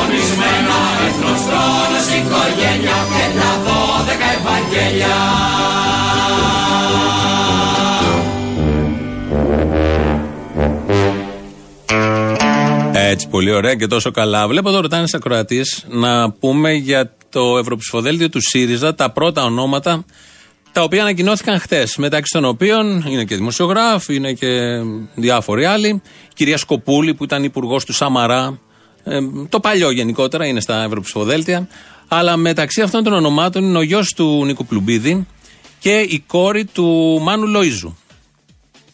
έθνος, 1.39 1.45
θρόνος, 1.45 2.07
οικογένεια 2.19 2.99
και 3.15 3.39
τα 3.39 3.51
δώδεκα 3.65 4.29
Ευαγγέλια 4.39 5.17
Έτσι, 12.93 13.29
πολύ 13.29 13.53
ωραία 13.53 13.75
και 13.75 13.87
τόσο 13.87 14.11
καλά. 14.11 14.49
Βλέπω 14.49 14.69
εδώ 14.69 14.81
ρωτάνε 14.81 15.07
ακροατής 15.13 15.85
να 15.89 16.31
πούμε 16.31 16.73
για 16.73 17.13
το 17.31 17.59
Ευρωψηφοδέλτιο 17.59 18.29
του 18.29 18.39
ΣΥΡΙΖΑ 18.41 18.95
τα 18.95 19.11
πρώτα 19.11 19.45
ονόματα 19.45 20.05
τα 20.73 20.83
οποία 20.83 21.01
ανακοινώθηκαν 21.01 21.59
χτες. 21.61 21.97
Μεταξύ 21.97 22.33
των 22.33 22.45
οποίων 22.45 23.05
είναι 23.09 23.25
και 23.25 23.35
δημοσιογράφοι, 23.37 24.15
είναι 24.15 24.33
και 24.33 24.49
διάφοροι 25.15 25.65
άλλοι. 25.65 25.89
Η 26.29 26.35
κυρία 26.35 26.57
Σκοπούλη 26.57 27.15
που 27.15 27.25
ήταν 27.25 27.45
υπουργός 27.45 27.85
του 27.85 27.93
Σαμαρά. 27.93 28.59
Ε, 29.05 29.19
το 29.49 29.61
παλιό 29.61 29.91
γενικότερα 29.91 30.47
είναι 30.47 30.61
στα 30.61 30.83
Ευρωψηφοδέλτια. 30.83 31.69
Αλλά 32.09 32.37
μεταξύ 32.37 32.81
αυτών 32.81 33.05
των 33.05 33.13
ονομάτων 33.13 33.63
είναι 33.65 33.79
ο 33.79 33.83
γιος 33.83 34.13
του 34.13 34.45
Νίκου 34.45 34.67
Πλουμπίδη 34.67 35.27
και 35.79 35.99
η 35.99 36.25
κόρη 36.27 36.65
του 36.65 37.19
Μάνου 37.23 37.47
Λοίζου. 37.47 37.97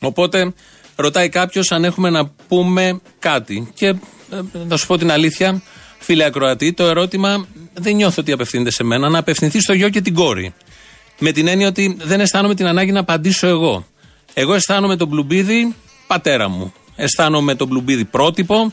Οπότε 0.01 0.53
Ρωτάει 0.97 1.29
κάποιος 1.29 1.73
αν 1.73 1.85
έχουμε 1.85 2.11
να 2.11 2.31
πούμε 2.49 3.01
κάτι. 3.19 3.71
Και 3.75 3.87
ε, 3.87 3.97
να 4.67 4.77
σου 4.77 4.87
πω 4.87 4.99
την 4.99 5.11
αλήθεια, 5.11 5.63
φίλε 5.99 6.25
Ακροατή, 6.25 6.73
το 6.73 6.85
ερώτημα 6.85 7.47
δεν 7.73 7.95
νιώθω 7.95 8.23
ότι 8.23 8.33
απευθύνεται 8.33 8.71
σε 8.71 8.85
μένα, 8.85 9.09
να 9.09 9.19
απευθυνθεί 9.19 9.61
στο 9.61 9.73
γιο 9.73 9.89
και 9.89 10.01
την 10.01 10.15
κόρη. 10.15 10.55
Με 11.19 11.33
την 11.33 11.47
έννοια 11.47 11.69
ότι 11.69 11.97
δεν 12.01 12.21
αισθάνομαι 12.21 12.55
την 12.55 12.67
ανάγκη 12.67 12.93
να 12.93 13.01
απαντήσω 13.01 13.47
εγώ. 13.47 13.87
Εγώ 14.35 14.55
αισθάνομαι 14.55 14.97
τον 14.97 15.09
Μπλουμπίδη 15.09 15.75
πατέρα 16.07 16.49
μου. 16.49 16.73
Αισθάνομαι 16.97 17.55
τον 17.55 17.67
Μπλουμπίδη 17.67 18.05
πρότυπο, 18.05 18.73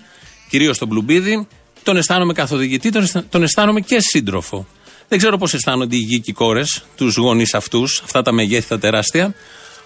κυρίως 0.51 0.77
τον 0.77 0.87
Μπλουμπίδη. 0.87 1.47
Τον 1.83 1.97
αισθάνομαι 1.97 2.33
καθοδηγητή, 2.33 2.89
τον 3.29 3.43
αισθάνομαι 3.43 3.79
και 3.79 3.97
σύντροφο. 3.99 4.67
Δεν 5.07 5.17
ξέρω 5.17 5.37
πώς 5.37 5.53
αισθάνονται 5.53 5.95
οι 5.95 5.99
γη 5.99 6.19
και 6.19 6.31
οι 6.31 6.33
κόρες, 6.33 6.83
τους 6.95 7.15
γονείς 7.15 7.53
αυτούς, 7.53 8.01
αυτά 8.03 8.21
τα 8.21 8.31
μεγέθη 8.31 8.67
τα 8.67 8.79
τεράστια. 8.79 9.33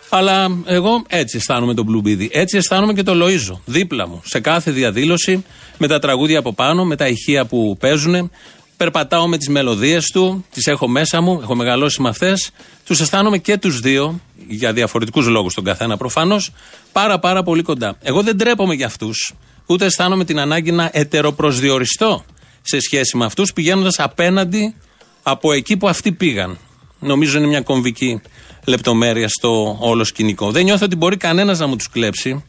Αλλά 0.10 0.48
εγώ 0.66 1.04
έτσι 1.08 1.38
αισθάνομαι 1.38 1.74
τον 1.74 1.86
Μπλουμπίδη. 1.86 2.30
Έτσι 2.32 2.58
αισθάνομαι 2.58 2.94
και 2.94 3.04
τον 3.04 3.22
Λοίζο. 3.22 3.62
Δίπλα 3.66 4.08
μου. 4.08 4.22
Σε 4.26 4.40
κάθε 4.40 4.72
διαδήλωση, 4.72 5.46
με 5.78 5.88
τα 5.88 6.00
τραγούδια 6.00 6.40
από 6.40 6.54
πάνω, 6.54 6.86
με 6.86 6.96
τα 6.96 7.08
ηχεία 7.08 7.46
που 7.46 7.78
παίζουν. 7.80 8.32
Περπατάω 8.78 9.28
με 9.28 9.38
τις 9.38 9.50
μελωδίες 9.50 10.06
του, 10.06 10.46
τις 10.54 10.66
έχω 10.66 10.88
μέσα 10.88 11.22
μου, 11.22 11.40
έχω 11.42 11.56
μεγαλώσει 11.56 12.02
με 12.02 12.10
αυτές. 12.10 12.52
Τους 12.86 13.00
αισθάνομαι 13.00 13.38
και 13.38 13.58
τους 13.58 13.80
δύο, 13.80 14.20
για 14.48 14.74
διαφορετικούς 14.74 15.28
λόγους 15.28 15.54
τον 15.54 15.64
καθένα 15.64 15.98
προφανώς, 15.98 16.52
πάρα 16.92 17.20
πάρα 17.20 17.44
πολύ 17.44 17.62
κοντά. 17.62 17.98
Εγώ 18.02 18.22
δεν 18.22 18.38
τρέπομαι 18.38 18.74
για 18.74 18.86
αυτούς, 18.86 19.34
ούτε 19.66 19.86
αισθάνομαι 19.86 20.26
την 20.26 20.40
ανάγκη 20.40 20.72
να 20.72 20.90
ετεροπροσδιοριστώ 20.94 22.24
σε 22.62 22.80
σχέση 22.80 23.18
με 23.18 23.26
αυτούς, 23.26 23.54
πηγαίνοντας 23.54 24.00
απέναντι 24.00 24.76
από 25.24 25.52
εκεί 25.52 25.78
που 25.78 25.88
αυτοί 25.88 26.12
πήγαν. 26.12 26.58
Νομίζω 27.00 27.38
είναι 27.38 27.48
μια 27.48 27.62
κομβική 27.62 28.22
λεπτομέρεια 28.66 29.28
στο 29.28 29.78
όλο 29.80 30.04
σκηνικό. 30.04 30.52
Δεν 30.52 30.64
νιώθω 30.64 30.86
ότι 30.86 30.96
μπορεί 30.96 31.18
κανένας 31.18 31.60
να 31.60 31.68
μου 31.68 31.76
τους 31.76 31.90
κλέψει. 31.90 32.44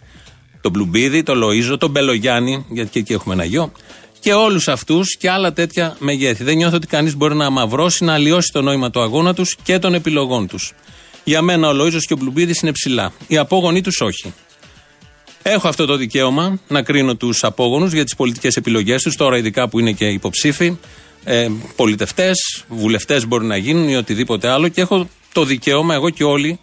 Τον 0.61 0.73
Μπλουμπίδη, 0.73 1.23
τον 1.23 1.39
Λοίζο, 1.39 1.79
τον 1.79 1.91
Μπελογιάννη, 1.91 2.65
γιατί 2.69 2.91
και 2.91 2.99
εκεί 2.99 3.13
έχουμε 3.13 3.35
ένα 3.35 3.45
γιο. 3.45 3.73
Και 4.21 4.33
όλους 4.33 4.69
αυτούς 4.69 5.17
και 5.17 5.31
άλλα 5.31 5.53
τέτοια 5.53 5.97
μεγέθη. 5.99 6.45
Δεν 6.45 6.57
νιώθω 6.57 6.77
ότι 6.77 6.87
κανείς 6.87 7.17
μπορεί 7.17 7.35
να 7.35 7.47
αμαυρώσει, 7.47 8.05
να 8.05 8.13
αλλοιώσει 8.13 8.53
το 8.53 8.63
νόημα 8.63 8.91
του 8.91 9.01
αγώνα 9.01 9.35
τους 9.35 9.57
και 9.63 9.79
των 9.79 9.95
επιλογών 9.95 10.47
τους. 10.47 10.73
Για 11.25 11.43
μένα 11.43 11.69
ο 11.69 11.73
Λοίζο 11.73 11.99
και 11.99 12.13
ο 12.13 12.17
Μπλουμπίδης 12.17 12.61
είναι 12.61 12.73
ψηλά. 12.73 13.13
Οι 13.27 13.37
απόγονοι 13.37 13.81
τους 13.81 14.01
όχι. 14.01 14.35
Έχω 15.49 15.69
αυτό 15.69 15.87
το 15.87 15.97
δικαίωμα 15.97 16.59
να 16.69 16.83
κρίνω 16.83 17.15
τους 17.15 17.45
απόγονους 17.45 17.93
για 17.93 18.05
τις 18.05 18.17
πολιτικές 18.17 18.57
επιλογές 18.57 19.03
τους, 19.03 19.17
τώρα 19.17 19.37
ειδικά 19.37 19.69
που 19.69 19.79
είναι 19.79 19.93
και 19.93 20.07
υποψήφοι, 20.07 20.77
ε, 21.25 21.49
πολιτευτές, 21.77 22.65
βουλευτές 22.69 23.27
μπορεί 23.27 23.45
να 23.45 23.57
γίνουν 23.57 23.89
ή 23.89 23.97
οτιδήποτε 23.97 24.49
άλλο 24.49 24.69
και 24.69 24.81
έχω 24.81 25.09
το 25.33 25.45
δικαίωμα, 25.45 25.95
εγώ 25.95 26.11
και 26.11 26.25
όλοι, 26.25 26.59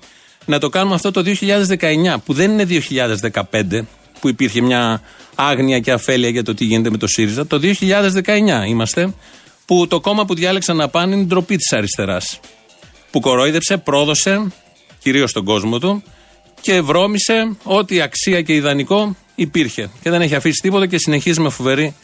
να 0.46 0.60
το 0.60 0.70
κάνουμε 0.70 0.96
αυτό 0.96 1.12
το 1.12 1.24
2019, 1.24 2.20
που 2.26 2.34
δεν 2.34 2.52
είναι 2.52 2.66
2015, 2.66 3.88
που 4.20 4.30
υπήρχε 4.30 4.62
μια 4.62 5.02
άγνοια 5.36 5.80
και 5.80 5.92
αφέλεια 5.92 6.30
για 6.30 6.44
το 6.44 6.54
τι 6.54 6.66
γίνεται 6.66 6.90
με 6.90 6.98
το 6.98 7.08
ΣΥΡΙΖΑ. 7.08 7.48
Το 7.48 7.60
2019 7.60 8.66
είμαστε, 8.68 9.14
που 9.66 9.88
το 9.88 10.00
κόμμα 10.00 10.26
που 10.26 10.34
διάλεξαν 10.34 10.76
να 10.76 10.88
πάνε 10.88 11.14
είναι 11.14 11.24
η 11.24 11.26
ντροπή 11.26 11.56
της 11.56 11.74
αριστεράς. 11.74 12.40
Που 13.12 13.20
κορόιδεψε, 13.20 13.78
πρόδωσε, 13.78 14.48
κυρίως 15.00 15.32
τον 15.32 15.46
κόσμο 15.46 15.80
του, 15.80 16.04
και 16.64 16.82
βρώμησε 16.82 17.56
ό,τι 17.64 18.02
αξία 18.02 18.42
και 18.42 18.54
ιδανικό 18.54 19.16
υπήρχε. 19.36 19.90
Και 20.02 20.10
δεν 20.10 20.22
έχει 20.22 20.36
αφήσει 20.36 20.60
τίποτα 20.62 20.88
και 20.88 20.98
συνεχίζει 20.98 21.42
με 21.42 21.50
φοβερή 21.50 21.96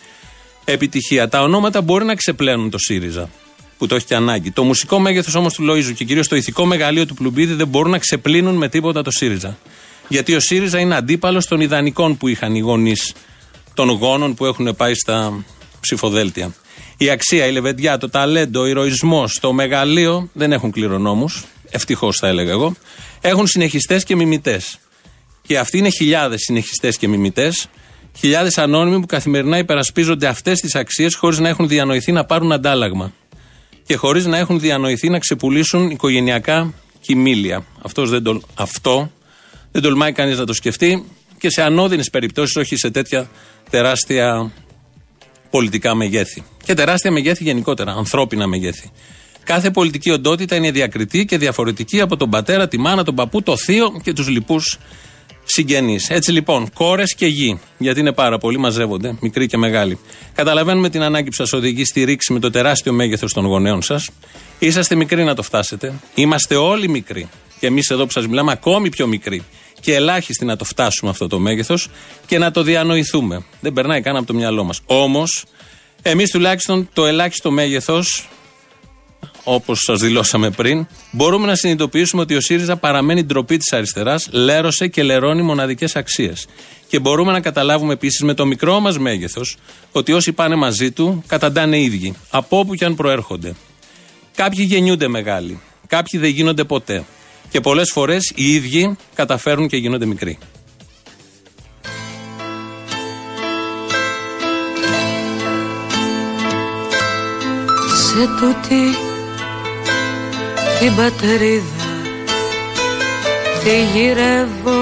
επιτυχία. 0.66 1.30
Τα 1.30 1.42
ονόματα 1.42 1.82
μπορεί 1.82 2.06
να 2.06 2.16
ξεπλένουν 2.16 2.70
το 2.70 2.78
ΣΥΡΙΖΑ 2.78 3.30
που 3.78 3.88
το 3.88 3.96
έχει 3.96 4.06
και 4.06 4.16
ανάγκη. 4.16 4.52
Το 4.52 4.64
μουσικό 4.64 5.00
μέγεθος 5.00 5.36
όμως 5.36 5.54
του 5.54 5.64
Λοίζου 5.64 5.94
και 5.94 6.04
κυρίως 6.04 6.28
το 6.28 6.36
ηθικό 6.36 6.66
μεγαλείο 6.66 7.06
του 7.06 7.14
Πλουμπίδη 7.14 7.54
δεν 7.54 7.68
μπορούν 7.68 7.92
να 7.92 7.98
ξεπλύνουν 7.98 8.56
με 8.56 8.70
τίποτα 8.70 9.02
το 9.02 9.12
ΣΥΡΙΖΑ. 9.12 9.58
Γιατί 10.08 10.36
ο 10.36 10.40
ΣΥΡΙΖΑ 10.40 10.80
είναι 10.80 10.96
αντίπαλος 10.96 11.46
των 11.46 11.62
ιδανικών 11.62 12.18
που 12.18 12.28
είχαν 12.28 12.56
οι 12.56 12.60
γονείς 12.60 13.14
των 13.74 13.90
γόνων 13.90 14.34
που 14.34 14.46
έχουν 14.46 14.76
πάει 14.76 14.94
στα 14.94 15.44
ψηφοδέλτια. 15.80 16.54
Η 16.98 17.10
αξία, 17.10 17.46
η 17.46 17.52
λεβεντιά, 17.52 17.98
το 17.98 18.10
ταλέντο, 18.10 18.62
ο 18.62 18.66
ηρωισμός, 18.66 19.38
το 19.42 19.54
μεγαλείο 19.54 20.30
δεν 20.34 20.52
έχουν 20.52 20.72
κληρονόμους. 20.72 21.46
Ευτυχώς 21.70 22.18
θα 22.18 22.28
έλεγα 22.28 22.52
εγώ. 22.52 22.76
Έχουν 23.22 23.48
συνεχιστές 23.48 24.04
και 24.04 24.16
μιμητές. 24.16 24.80
Και 25.42 25.58
αυτοί 25.58 25.78
είναι 25.78 25.90
χιλιάδες 25.90 26.42
συνεχιστές 26.42 26.98
και 26.98 27.08
μιμητές. 27.08 27.68
Χιλιάδες 28.18 28.58
ανώνυμοι 28.58 29.00
που 29.00 29.06
καθημερινά 29.06 29.58
υπερασπίζονται 29.58 30.28
αυτές 30.28 30.60
τις 30.60 30.76
αξίες 30.76 31.16
χωρίς 31.16 31.40
να 31.40 31.50
έχουν 31.50 31.68
διανοηθεί 31.68 32.12
να 32.12 32.26
πάρουν 32.26 32.52
αντάλλαγμα. 32.52 33.14
Και 33.86 33.96
χωρίς 33.96 34.26
να 34.26 34.38
έχουν 34.38 34.60
διανοηθεί 34.60 35.10
να 35.10 35.20
ξεπουλήσουν 35.20 35.90
οικογενειακά 35.90 36.74
κοιμήλια. 37.02 37.66
Αυτός 37.82 38.10
δεν 38.10 38.24
το, 38.24 38.42
αυτό 38.54 39.12
δεν 39.72 39.82
τολμάει 39.82 40.12
κανείς 40.12 40.38
να 40.38 40.46
το 40.46 40.54
σκεφτεί 40.54 41.06
και 41.38 41.50
σε 41.50 41.62
ανώδυνες 41.62 42.10
περιπτώσεις, 42.10 42.56
όχι 42.56 42.76
σε 42.76 42.90
τέτοια 42.90 43.30
τεράστια 43.70 44.52
πολιτικά 45.50 45.96
μεγέθη. 45.96 46.44
Και 46.64 46.74
τεράστια 46.74 47.12
μεγέθη 47.12 47.44
γενικότερα, 47.44 47.92
ανθρώπινα 47.92 48.48
μεγέθη. 48.48 48.92
Κάθε 49.50 49.72
πολιτική 49.72 50.12
οντότητα 50.12 50.56
είναι 50.56 50.72
διακριτή 50.72 51.26
και 51.26 51.38
διαφορετική 51.38 52.02
από 52.02 52.18
τον 52.18 52.30
πατέρα, 52.30 52.68
τη 52.68 52.78
μάνα, 52.78 53.04
τον 53.04 53.16
παππού, 53.16 53.44
το 53.44 53.58
θείο 53.58 54.00
και 54.04 54.14
τους 54.14 54.28
λοιπούς 54.28 54.78
συγγενείς. 55.44 56.10
Έτσι 56.10 56.32
λοιπόν, 56.32 56.70
κόρες 56.74 57.16
και 57.16 57.26
γη, 57.26 57.60
γιατί 57.78 58.00
είναι 58.00 58.14
πάρα 58.14 58.38
πολλοί, 58.38 58.58
μαζεύονται, 58.58 59.18
μικροί 59.22 59.48
και 59.48 59.58
μεγάλοι. 59.58 60.00
Καταλαβαίνουμε 60.34 60.90
την 60.90 61.02
ανάγκη 61.02 61.30
που 61.30 61.36
σας 61.36 61.54
οδηγεί 61.54 61.86
στη 61.86 62.04
ρήξη 62.04 62.34
με 62.34 62.40
το 62.40 62.50
τεράστιο 62.50 62.94
μέγεθος 62.94 63.34
των 63.34 63.46
γονέων 63.46 63.82
σας. 63.82 64.10
Είσαστε 64.60 64.96
μικροί 64.96 65.24
να 65.24 65.36
το 65.36 65.42
φτάσετε. 65.42 65.94
Είμαστε 66.16 66.56
όλοι 66.56 66.90
μικροί. 66.90 67.30
Και 67.60 67.68
εμείς 67.68 67.90
εδώ 67.90 68.06
που 68.06 68.12
σας 68.12 68.28
μιλάμε, 68.28 68.52
ακόμη 68.52 68.90
πιο 68.90 69.08
μικροί. 69.08 69.44
Και 69.80 69.96
ελάχιστοι 69.96 70.46
να 70.46 70.56
το 70.56 70.64
φτάσουμε 70.64 71.12
αυτό 71.12 71.28
το 71.28 71.40
μέγεθος 71.40 71.88
και 72.26 72.38
να 72.38 72.52
το 72.52 72.64
διανοηθούμε. 72.64 73.46
Δεν 73.60 73.74
περνάει 73.74 74.02
καν 74.02 74.16
από 74.16 74.26
το 74.26 74.34
μυαλό 74.34 74.64
μας. 74.64 74.82
Όμως, 74.86 75.44
εμείς 76.02 76.32
τουλάχιστον 76.32 76.90
το 76.94 77.06
ελάχιστο 77.06 77.52
μέγεθος 77.52 78.30
όπως 79.44 79.80
σας 79.80 80.00
δηλώσαμε 80.00 80.50
πριν, 80.50 80.88
μπορούμε 81.12 81.48
να 81.48 81.56
συνειδητοποιήσουμε 81.56 82.22
ότι 82.22 82.36
ο 82.36 82.42
ΣΥΡΙΖΑ 82.42 82.78
παραμένει 82.78 83.24
ντροπή 83.24 83.58
της 83.58 83.74
αριστεράς, 83.74 84.30
λέρωσε 84.32 84.88
και 84.88 85.04
λερώνει 85.04 85.42
μοναδικές 85.42 85.96
αξίες. 85.96 86.48
Και 86.88 87.00
μπορούμε 87.00 87.32
να 87.32 87.40
καταλάβουμε 87.40 87.94
επίσης 87.94 88.22
με 88.22 88.34
το 88.34 88.46
μικρό 88.46 88.80
μας 88.80 89.00
μέγεθος 89.00 89.58
ότι 89.92 90.12
όσοι 90.14 90.32
πάνε 90.32 90.56
μαζί 90.56 90.92
του 90.92 91.24
καταντάνε 91.28 91.80
ίδιοι, 91.80 92.16
από 92.30 92.60
όπου 92.60 92.76
και 92.76 92.86
αν 92.86 92.96
προέρχονται. 92.96 93.54
Κάποιοι 94.36 94.66
γεννιούνται 94.70 95.08
μεγάλοι, 95.08 95.60
κάποιοι 95.88 96.20
δεν 96.20 96.30
γίνονται 96.30 96.64
ποτέ. 96.64 97.04
Και 97.50 97.62
πολλές 97.62 97.92
φορές 97.92 98.32
οι 98.36 98.54
ίδιοι 98.54 98.96
καταφέρουν 99.16 99.68
και 99.68 99.78
γίνονται 99.78 100.06
μικροί. 100.06 100.38
Σε 108.10 108.28
τούτη 108.40 109.09
την 110.80 110.96
πατρίδα. 110.96 111.88
Τη 113.64 113.84
γυρεύω 113.94 114.82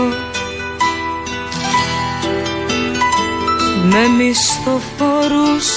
με 3.84 4.08
μισθοφόρους 4.18 5.68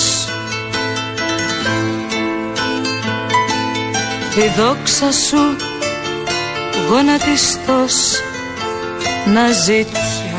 τη 4.35 4.45
δόξα 4.61 5.11
σου 5.11 5.55
γονατιστός 6.89 7.95
να 9.25 9.51
ζητιανεύω 9.51 10.37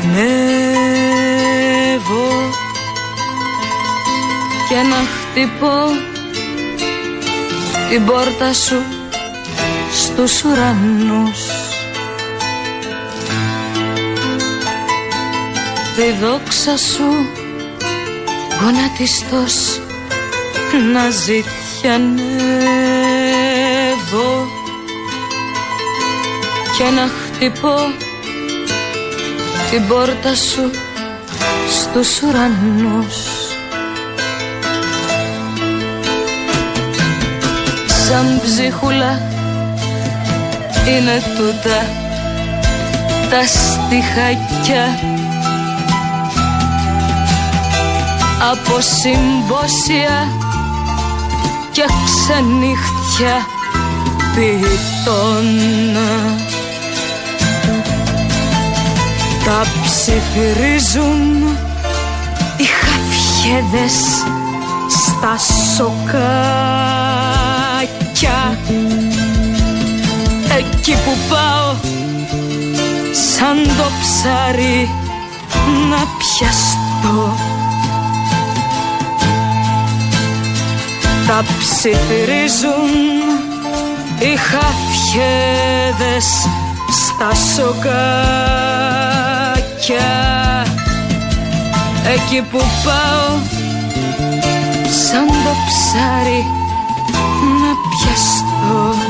και 4.69 4.75
να 4.75 4.95
χτυπώ 4.95 5.77
την 7.89 8.05
πόρτα 8.05 8.53
σου 8.53 8.83
στους 9.93 10.43
ουρανούς. 10.43 11.41
Τη 15.95 16.11
δόξα 16.21 16.77
σου 16.77 17.27
γονατιστός 18.61 19.81
να 20.93 21.09
ζητιανεύω 21.09 22.27
και 26.77 26.83
να 26.83 27.07
χτυπώ 27.07 27.77
την 29.69 29.87
πόρτα 29.87 30.35
σου 30.35 30.71
στους 31.69 32.21
ουρανούς 32.21 33.38
σαν 38.09 38.41
ψίχουλα. 38.43 39.21
Είναι 40.87 41.21
τούτα 41.37 41.79
τα 43.29 43.41
στιχακιά. 43.45 44.99
Από 48.51 48.79
συμπόσια 48.79 50.27
και 51.71 51.85
ξενύχτια 52.05 53.45
ποιητών. 54.35 55.45
Τα 59.45 59.65
ψιθυρίζουν 59.83 61.43
οι 62.57 62.63
χαφιέδες 62.63 64.23
στα 64.87 65.37
σοκά 65.75 66.78
Εκεί 70.57 70.91
που 70.91 71.17
πάω 71.29 71.73
σαν 73.11 73.57
το 73.77 73.91
ψάρι 74.01 74.89
να 75.89 75.97
πιαστώ. 76.17 77.35
Τα 81.27 81.43
ψιθυρίζουν 81.59 82.91
οι 84.19 84.35
χαφιέδες 84.35 86.27
στα 86.91 87.31
σοκάκια. 87.55 87.89
Εκεί 92.13 92.41
που 92.51 92.57
πάω 92.57 93.31
σαν 95.07 95.27
το 95.27 95.53
ψάρι 95.67 96.41
να 96.43 96.58
πιαστώ 98.69 99.08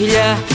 τα 0.00 0.06
σκυλιά 0.06 0.49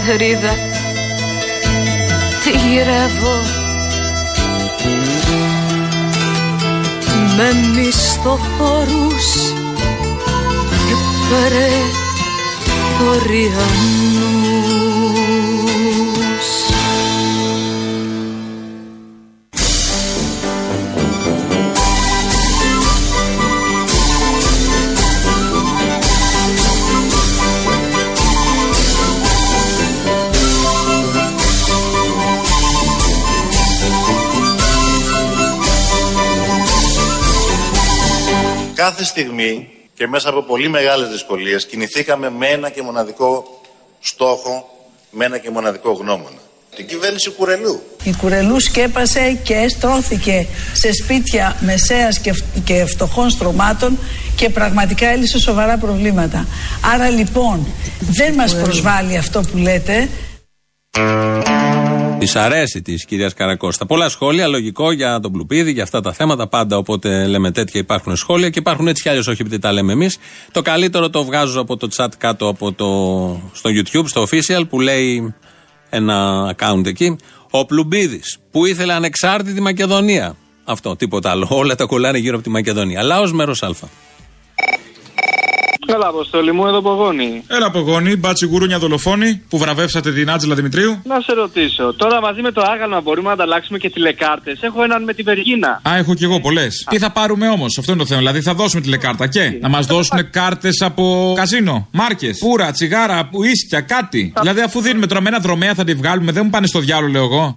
την 0.00 0.08
πατρίδα 0.08 0.54
τη 2.44 2.50
γυρεύω. 2.50 3.36
Με 7.36 7.52
μισθοφόρους 7.74 9.52
και 10.68 10.94
Κάθε 38.90 39.04
στιγμή 39.04 39.68
και 39.94 40.06
μέσα 40.06 40.28
από 40.28 40.42
πολύ 40.42 40.68
μεγάλες 40.68 41.08
δυσκολίες 41.08 41.66
κινηθήκαμε 41.66 42.30
με 42.30 42.46
ένα 42.46 42.70
και 42.70 42.82
μοναδικό 42.82 43.60
στόχο, 44.00 44.68
με 45.10 45.24
ένα 45.24 45.38
και 45.38 45.50
μοναδικό 45.50 45.92
γνώμονα. 45.92 46.38
Την 46.76 46.86
κυβέρνηση 46.86 47.30
Κουρελού. 47.30 47.82
Η 48.02 48.14
Κουρελού 48.20 48.60
σκέπασε 48.60 49.38
και 49.42 49.68
στρώθηκε 49.68 50.46
σε 50.72 50.92
σπίτια 50.92 51.56
μεσαίας 51.60 52.18
και, 52.18 52.32
φ- 52.32 52.44
και 52.64 52.84
φτωχών 52.84 53.30
στρωμάτων 53.30 53.98
και 54.36 54.48
πραγματικά 54.48 55.06
έλυσε 55.08 55.38
σοβαρά 55.38 55.76
προβλήματα. 55.76 56.46
Άρα 56.94 57.08
λοιπόν 57.08 57.66
δεν 58.00 58.34
μας 58.34 58.56
προσβάλλει 58.56 59.16
αυτό 59.16 59.40
που 59.40 59.56
λέτε. 59.56 60.08
Της 62.20 62.36
αρέσει 62.36 62.82
της 62.82 63.04
κυρίας 63.04 63.34
Καρακώστα. 63.34 63.86
Πολλά 63.86 64.08
σχόλια, 64.08 64.46
λογικό 64.46 64.92
για 64.92 65.20
τον 65.20 65.32
Πλουπίδη, 65.32 65.72
για 65.72 65.82
αυτά 65.82 66.00
τα 66.00 66.12
θέματα. 66.12 66.46
Πάντα 66.46 66.76
όποτε 66.76 67.26
λέμε 67.26 67.50
τέτοια 67.50 67.80
υπάρχουν 67.80 68.16
σχόλια 68.16 68.50
και 68.50 68.58
υπάρχουν 68.58 68.88
έτσι 68.88 69.02
κι 69.02 69.08
αλλιώς, 69.08 69.26
όχι 69.26 69.42
επειδή 69.42 69.58
τα 69.58 69.72
λέμε 69.72 69.92
εμείς. 69.92 70.18
Το 70.52 70.62
καλύτερο 70.62 71.10
το 71.10 71.24
βγάζω 71.24 71.60
από 71.60 71.76
το 71.76 71.88
chat 71.96 72.08
κάτω 72.18 72.48
από 72.48 72.72
το, 72.72 73.50
στο 73.52 73.70
YouTube, 73.70 74.06
στο 74.06 74.26
official, 74.30 74.62
που 74.68 74.80
λέει 74.80 75.34
ένα 75.90 76.50
account 76.56 76.86
εκεί. 76.86 77.16
Ο 77.50 77.64
Πλουμπίδη 77.64 78.20
που 78.50 78.66
ήθελε 78.66 78.92
ανεξάρτητη 78.92 79.60
Μακεδονία. 79.60 80.36
Αυτό, 80.64 80.96
τίποτα 80.96 81.30
άλλο. 81.30 81.46
Όλα 81.50 81.74
τα 81.74 81.84
κολλάνε 81.84 82.18
γύρω 82.18 82.34
από 82.34 82.44
τη 82.44 82.50
Μακεδονία. 82.50 83.02
Λαό 83.02 83.32
μέρος 83.32 83.62
Α. 83.62 83.70
Καλά, 85.90 86.06
αποστολή 86.08 86.52
μου, 86.52 86.66
εδώ 86.66 86.82
πογόνη. 86.82 87.42
Έλα 87.48 87.70
Πογόνη, 87.70 88.16
μπάτσι 88.16 88.46
γουρούνια 88.46 88.78
δολοφόνη 88.78 89.42
που 89.48 89.58
βραβεύσατε 89.58 90.12
την 90.12 90.30
Άτζελα 90.30 90.54
Δημητρίου. 90.54 91.00
Να 91.04 91.20
σε 91.20 91.32
ρωτήσω, 91.32 91.94
τώρα 91.94 92.20
μαζί 92.20 92.40
με 92.42 92.52
το 92.52 92.62
άγαλμα 92.72 93.00
μπορούμε 93.00 93.26
να 93.26 93.32
ανταλλάξουμε 93.32 93.78
και 93.78 93.90
τηλεκάρτες; 93.90 94.62
Έχω 94.62 94.82
έναν 94.82 95.04
με 95.04 95.12
τη 95.14 95.22
Βεργίνα. 95.22 95.80
Α, 95.88 95.96
έχω 95.96 96.14
κι 96.14 96.24
εγώ 96.24 96.40
πολλές. 96.40 96.86
Τι 96.90 96.98
θα 96.98 97.10
πάρουμε 97.10 97.48
όμως, 97.48 97.78
αυτό 97.78 97.92
είναι 97.92 98.00
το 98.00 98.06
θέμα. 98.06 98.20
Δηλαδή 98.20 98.40
θα 98.40 98.54
δώσουμε 98.54 98.82
τηλεκάρτα 98.82 99.26
και; 99.26 99.58
Να 99.60 99.68
μας 99.68 99.86
δώσουν 99.86 100.30
κάρτες 100.30 100.80
από 100.80 101.32
καζίνο, 101.36 101.88
μάρκες, 101.90 102.38
πουρα, 102.38 102.70
τσιγάρα, 102.70 103.30
ίσκια, 103.52 103.80
κάτι. 103.80 104.32
Δηλαδή 104.40 104.60
αφού 104.60 104.80
δίνουμε 104.80 105.06
τώρα 105.06 105.20
με 105.20 105.28
ένα 105.28 105.38
δρομέα 105.38 105.74
θα 105.74 105.84
τη 105.84 105.94
βγάλουμε, 105.94 106.32
δεν 106.32 106.42
μου 106.44 106.50
πάνε 106.50 106.66
στο 106.66 106.78
διάλογο, 106.78 107.12
λέω 107.12 107.24
εγώ. 107.24 107.54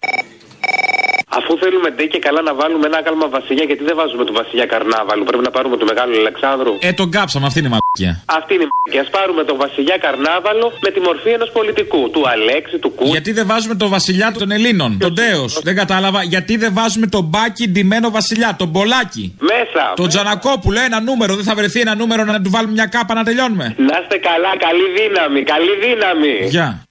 Αφού 1.43 1.57
θέλουμε 1.63 1.89
ντε 1.89 2.05
και 2.13 2.19
καλά 2.27 2.41
να 2.41 2.53
βάλουμε 2.53 2.85
ένα 2.89 2.97
άκαλμα 2.97 3.27
βασιλιά, 3.37 3.63
γιατί 3.69 3.83
δεν 3.83 3.95
βάζουμε 3.95 4.23
το 4.29 4.33
βασιλιά 4.33 4.65
Καρνάβαλου. 4.65 5.23
Πρέπει 5.29 5.43
να 5.43 5.51
πάρουμε 5.51 5.77
το 5.81 5.85
μεγάλο 5.91 6.11
Αλεξάνδρου. 6.23 6.73
Ε, 6.79 6.91
τον 6.93 7.11
κάψαμε, 7.11 7.45
αυτή 7.45 7.59
είναι 7.59 7.67
η 7.71 7.75
μαλακία. 7.75 8.23
Αυτή 8.37 8.53
είναι 8.53 8.63
η 8.63 8.65
μ***. 8.65 8.91
Και 8.93 8.99
ας 8.99 9.09
πάρουμε 9.09 9.43
τον 9.43 9.57
βασιλιά 9.57 9.97
Καρνάβαλο 10.05 10.65
με 10.85 10.89
τη 10.91 10.99
μορφή 10.99 11.29
ενός 11.29 11.49
πολιτικού. 11.57 12.09
Του 12.13 12.23
Αλέξη, 12.33 12.77
του 12.77 12.89
Κού. 12.97 13.05
Γιατί 13.05 13.31
δεν 13.31 13.45
βάζουμε 13.47 13.75
τον 13.75 13.89
βασιλιά 13.89 14.31
των 14.39 14.51
Ελλήνων, 14.51 14.97
τον 14.99 15.15
Τέος. 15.15 15.59
Δεν 15.67 15.75
κατάλαβα. 15.75 16.23
Γιατί 16.23 16.57
δεν 16.57 16.71
βάζουμε 16.73 17.07
τον 17.07 17.23
μπάκι 17.23 17.63
ντυμένο 17.69 18.09
βασιλιά, 18.09 18.55
τον 18.57 18.67
Μπολάκι. 18.67 19.25
Μέσα. 19.39 19.83
Τον 19.95 20.07
Τζανακόπουλο, 20.07 20.79
ένα 20.79 20.99
νούμερο. 21.01 21.35
Δεν 21.35 21.43
θα 21.43 21.55
βρεθεί 21.55 21.79
ένα 21.79 21.95
νούμερο 21.95 22.23
να 22.23 22.41
του 22.41 22.49
βάλουμε 22.49 22.73
μια 22.73 22.85
κάπα 22.85 23.13
να 23.13 23.23
τελειώνουμε. 23.23 23.75
Να 23.77 23.95
είστε 24.01 24.17
καλά, 24.29 24.51
καλή 24.65 24.87
δύναμη, 24.99 25.43
καλή 25.43 25.73
δύναμη. 25.85 26.35
Γεια. 26.55 26.87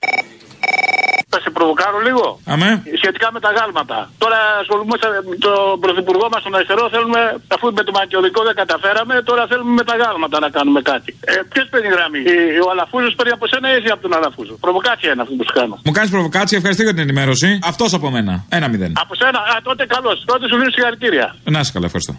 Θα 1.32 1.38
σε 1.44 1.50
προβοκάρω 1.56 1.98
λίγο. 2.08 2.26
Αμέ. 2.54 2.70
Σχετικά 3.00 3.26
με 3.36 3.40
τα 3.44 3.50
γάλματα. 3.56 3.98
Τώρα 4.22 4.38
ασχολούμαστε 4.62 5.06
με 5.30 5.36
τον 5.46 5.60
πρωθυπουργό 5.84 6.26
μας 6.32 6.40
τον 6.46 6.52
αριστερό. 6.58 6.84
Θέλουμε, 6.94 7.20
αφού 7.54 7.66
με 7.78 7.82
το 7.86 7.92
μακιωδικό 7.98 8.40
δεν 8.48 8.54
καταφέραμε, 8.62 9.14
τώρα 9.30 9.42
θέλουμε 9.50 9.72
με 9.80 9.84
τα 9.90 9.94
γάλματα 10.02 10.36
να 10.44 10.48
κάνουμε 10.56 10.80
κάτι. 10.92 11.10
Ε, 11.30 11.32
Ποιος 11.52 11.66
παίρνει 11.72 11.88
γραμμή, 11.96 12.20
Ε, 12.32 12.34
ο 12.66 12.68
Αλαφούζος 12.72 13.12
παίρνει 13.18 13.32
από 13.38 13.46
σένα 13.52 13.66
ή 13.72 13.74
εσύ 13.78 13.88
από 13.94 14.02
τον 14.06 14.12
Αλαφούζο; 14.18 14.54
Προβοκάτσια 14.64 15.10
είναι 15.12 15.22
αυτό 15.24 15.34
που 15.38 15.44
σου 15.48 15.54
κάνω. 15.60 15.74
Μου 15.86 15.92
κάνεις 15.96 16.10
προβοκάτσια, 16.14 16.56
ευχαριστώ 16.60 16.82
για 16.86 16.94
την 16.96 17.02
ενημέρωση. 17.06 17.48
Αυτός 17.72 17.90
από 17.98 18.06
μένα. 18.16 18.32
Ένα 18.58 18.66
μηδέν. 18.72 18.92
Από 19.04 19.14
σένα, 19.20 19.38
α, 19.52 19.54
τότε 19.68 19.82
καλώς. 19.94 20.16
Τότε 20.30 20.44
σου 20.50 20.56
δίνω 20.58 20.70
συγχαρητήρια. 20.76 21.26
Να 21.54 21.58
είσαι 21.62 21.72
καλά, 21.74 21.86
ευχαριστώ. 21.90 22.12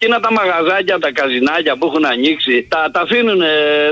Εκείνα 0.00 0.20
τα 0.26 0.32
μαγαζάκια, 0.40 0.96
τα 1.04 1.10
καζινάκια 1.18 1.72
που 1.78 1.84
έχουν 1.90 2.04
ανοίξει, 2.14 2.54
τα, 2.72 2.80
τα 2.94 3.00
αφήνουν, 3.06 3.40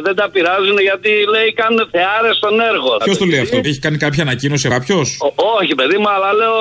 δεν 0.07 0.15
τα 0.21 0.27
πειράζουν 0.35 0.79
γιατί 0.89 1.11
λέει 1.35 1.49
κάνουν 1.61 1.81
θεάρες 1.95 2.35
στον 2.41 2.55
έργο. 2.71 2.91
Ποιος 3.09 3.19
το 3.23 3.27
λέει 3.33 3.41
αυτό, 3.47 3.57
έχει 3.71 3.81
κάνει 3.87 3.99
κάποια 4.07 4.23
ανακοίνωση 4.27 4.67
κάποιο. 4.77 4.99
Ο- 5.29 5.35
όχι, 5.61 5.73
παιδί 5.79 5.97
μου, 6.03 6.09
αλλά 6.17 6.31
λέω 6.41 6.57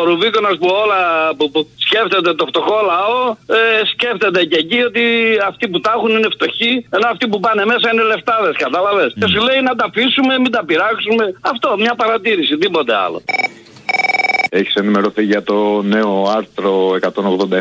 ο 0.00 0.04
Ρουβίκονας 0.08 0.54
που 0.60 0.68
όλα 0.82 1.00
που, 1.36 1.44
που 1.52 1.60
σκέφτεται 1.86 2.30
το 2.40 2.44
φτωχό 2.50 2.78
λαό, 2.92 3.18
ε, 3.58 3.60
σκέφτεται 3.92 4.40
και 4.50 4.58
εκεί 4.64 4.80
ότι 4.90 5.04
αυτοί 5.50 5.64
που 5.70 5.78
τα 5.84 5.90
έχουν 5.96 6.10
είναι 6.16 6.30
φτωχοί, 6.36 6.72
ενώ 6.96 7.06
αυτοί 7.14 7.24
που 7.30 7.38
πάνε 7.46 7.62
μέσα 7.72 7.86
είναι 7.92 8.04
λεφτάδες, 8.12 8.54
κατάλαβες. 8.64 9.10
Και 9.20 9.26
σου 9.32 9.40
λέει 9.48 9.60
να 9.68 9.72
τα 9.78 9.84
αφήσουμε, 9.90 10.32
μην 10.42 10.52
τα 10.56 10.62
πειράξουμε. 10.68 11.24
Αυτό, 11.52 11.68
μια 11.84 11.94
παρατήρηση, 12.02 12.52
τίποτε 12.62 12.92
άλλο. 13.04 13.18
Έχεις 14.52 14.74
ενημερωθεί 14.74 15.22
για 15.22 15.42
το 15.42 15.82
νέο 15.82 16.24
άρθρο 16.36 16.98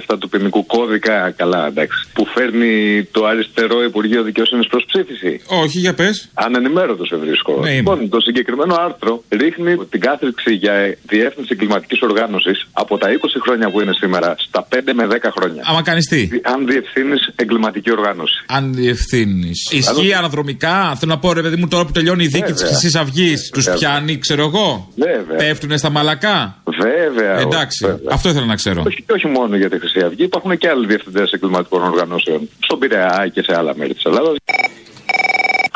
187 0.10 0.16
του 0.20 0.30
ποινικού 0.30 0.66
κώδικα; 0.66 1.32
Καλά, 1.32 1.68
εντάξει. 1.68 2.08
Που 2.14 2.26
φέρνει 2.26 3.04
το 3.12 3.26
αριστερό 3.26 3.84
Υπουργείο 3.84 4.24
Δικαιοσύνης 4.24 4.68
προς 4.68 4.84
ψήφιση. 4.88 5.42
Όχι, 5.48 5.80
για 5.80 5.94
πες. 5.94 6.30
Ανενημέρωτος 6.34 7.08
σε 7.08 7.16
βρίσκω. 7.16 7.52
Ναι, 7.60 7.70
είμαι. 7.70 7.76
λοιπόν, 7.76 8.10
το 8.10 8.20
συγκεκριμένο 8.20 8.76
άρθρο 8.80 9.24
ρίχνει 9.30 9.76
την 9.90 10.00
κάθριξη 10.00 10.54
για 10.54 10.98
διεύθυνση 11.08 11.50
εγκληματική 11.52 12.00
οργάνωσης 12.02 12.68
από 12.72 12.98
τα 12.98 13.08
20 13.10 13.12
χρόνια 13.44 13.70
που 13.72 13.82
είναι 13.82 13.94
σήμερα 13.94 14.36
στα 14.38 14.68
5 14.70 14.94
με 14.94 15.08
10 15.08 15.18
χρόνια. 15.38 15.64
Άμα 15.66 15.82
κάνεις 15.82 16.08
τι; 16.08 16.30
Αν 16.44 16.66
διευθύνεις 16.66 17.34
εγκληματική 17.36 17.92
οργάνωση. 17.92 18.44
Αν 18.46 18.74
διευθύνεις. 18.74 19.72
Ισχύει 19.72 20.14
αναδρομικά. 20.14 20.96
Θέλω 21.00 21.12
να 21.12 21.20
πω, 21.20 21.34
ρε 21.34 21.42
παιδί 21.42 21.56
μου, 21.56 21.68
τώρα 21.68 21.86
που 21.86 21.92
τελειώνει 21.92 22.24
η 22.24 22.28
δίκη 22.28 22.52
της 22.52 22.62
Βέβαια. 22.62 22.68
Χρυσής 22.78 22.96
Αυγής, 22.96 23.50
τους 23.50 23.64
Βέβαια. 23.64 23.80
πιάνει, 23.80 24.18
ξέρω 24.18 24.44
εγώ. 24.44 24.94
Βέβαια. 24.96 25.38
Πέφτουνε 25.38 25.78
στα 25.78 25.90
μαλακά. 25.90 26.62
Βέβαια. 26.82 27.40
Εντάξει, 27.40 27.86
βέβαια. 27.86 28.12
αυτό 28.12 28.30
ήθελα 28.30 28.46
να 28.46 28.56
ξέρω. 28.56 28.84
Όχι, 28.88 29.04
και 29.06 29.14
όχι 29.14 29.28
μόνο 29.28 29.56
για 29.56 29.70
τη 29.70 29.80
Χρυσή 29.80 30.00
Αυγή, 30.00 30.24
υπάρχουν 30.24 30.58
και 30.58 30.70
άλλοι 30.70 30.86
διευθυντές 30.88 31.32
εγκληματικών 31.32 31.82
οργανώσεων. 31.84 32.50
Στον 32.60 32.80
Πειραιά 32.80 33.30
και 33.34 33.42
σε 33.42 33.56
άλλα 33.58 33.76
μέρη 33.76 33.94
της 33.94 34.04
Ελλάδας. 34.04 34.36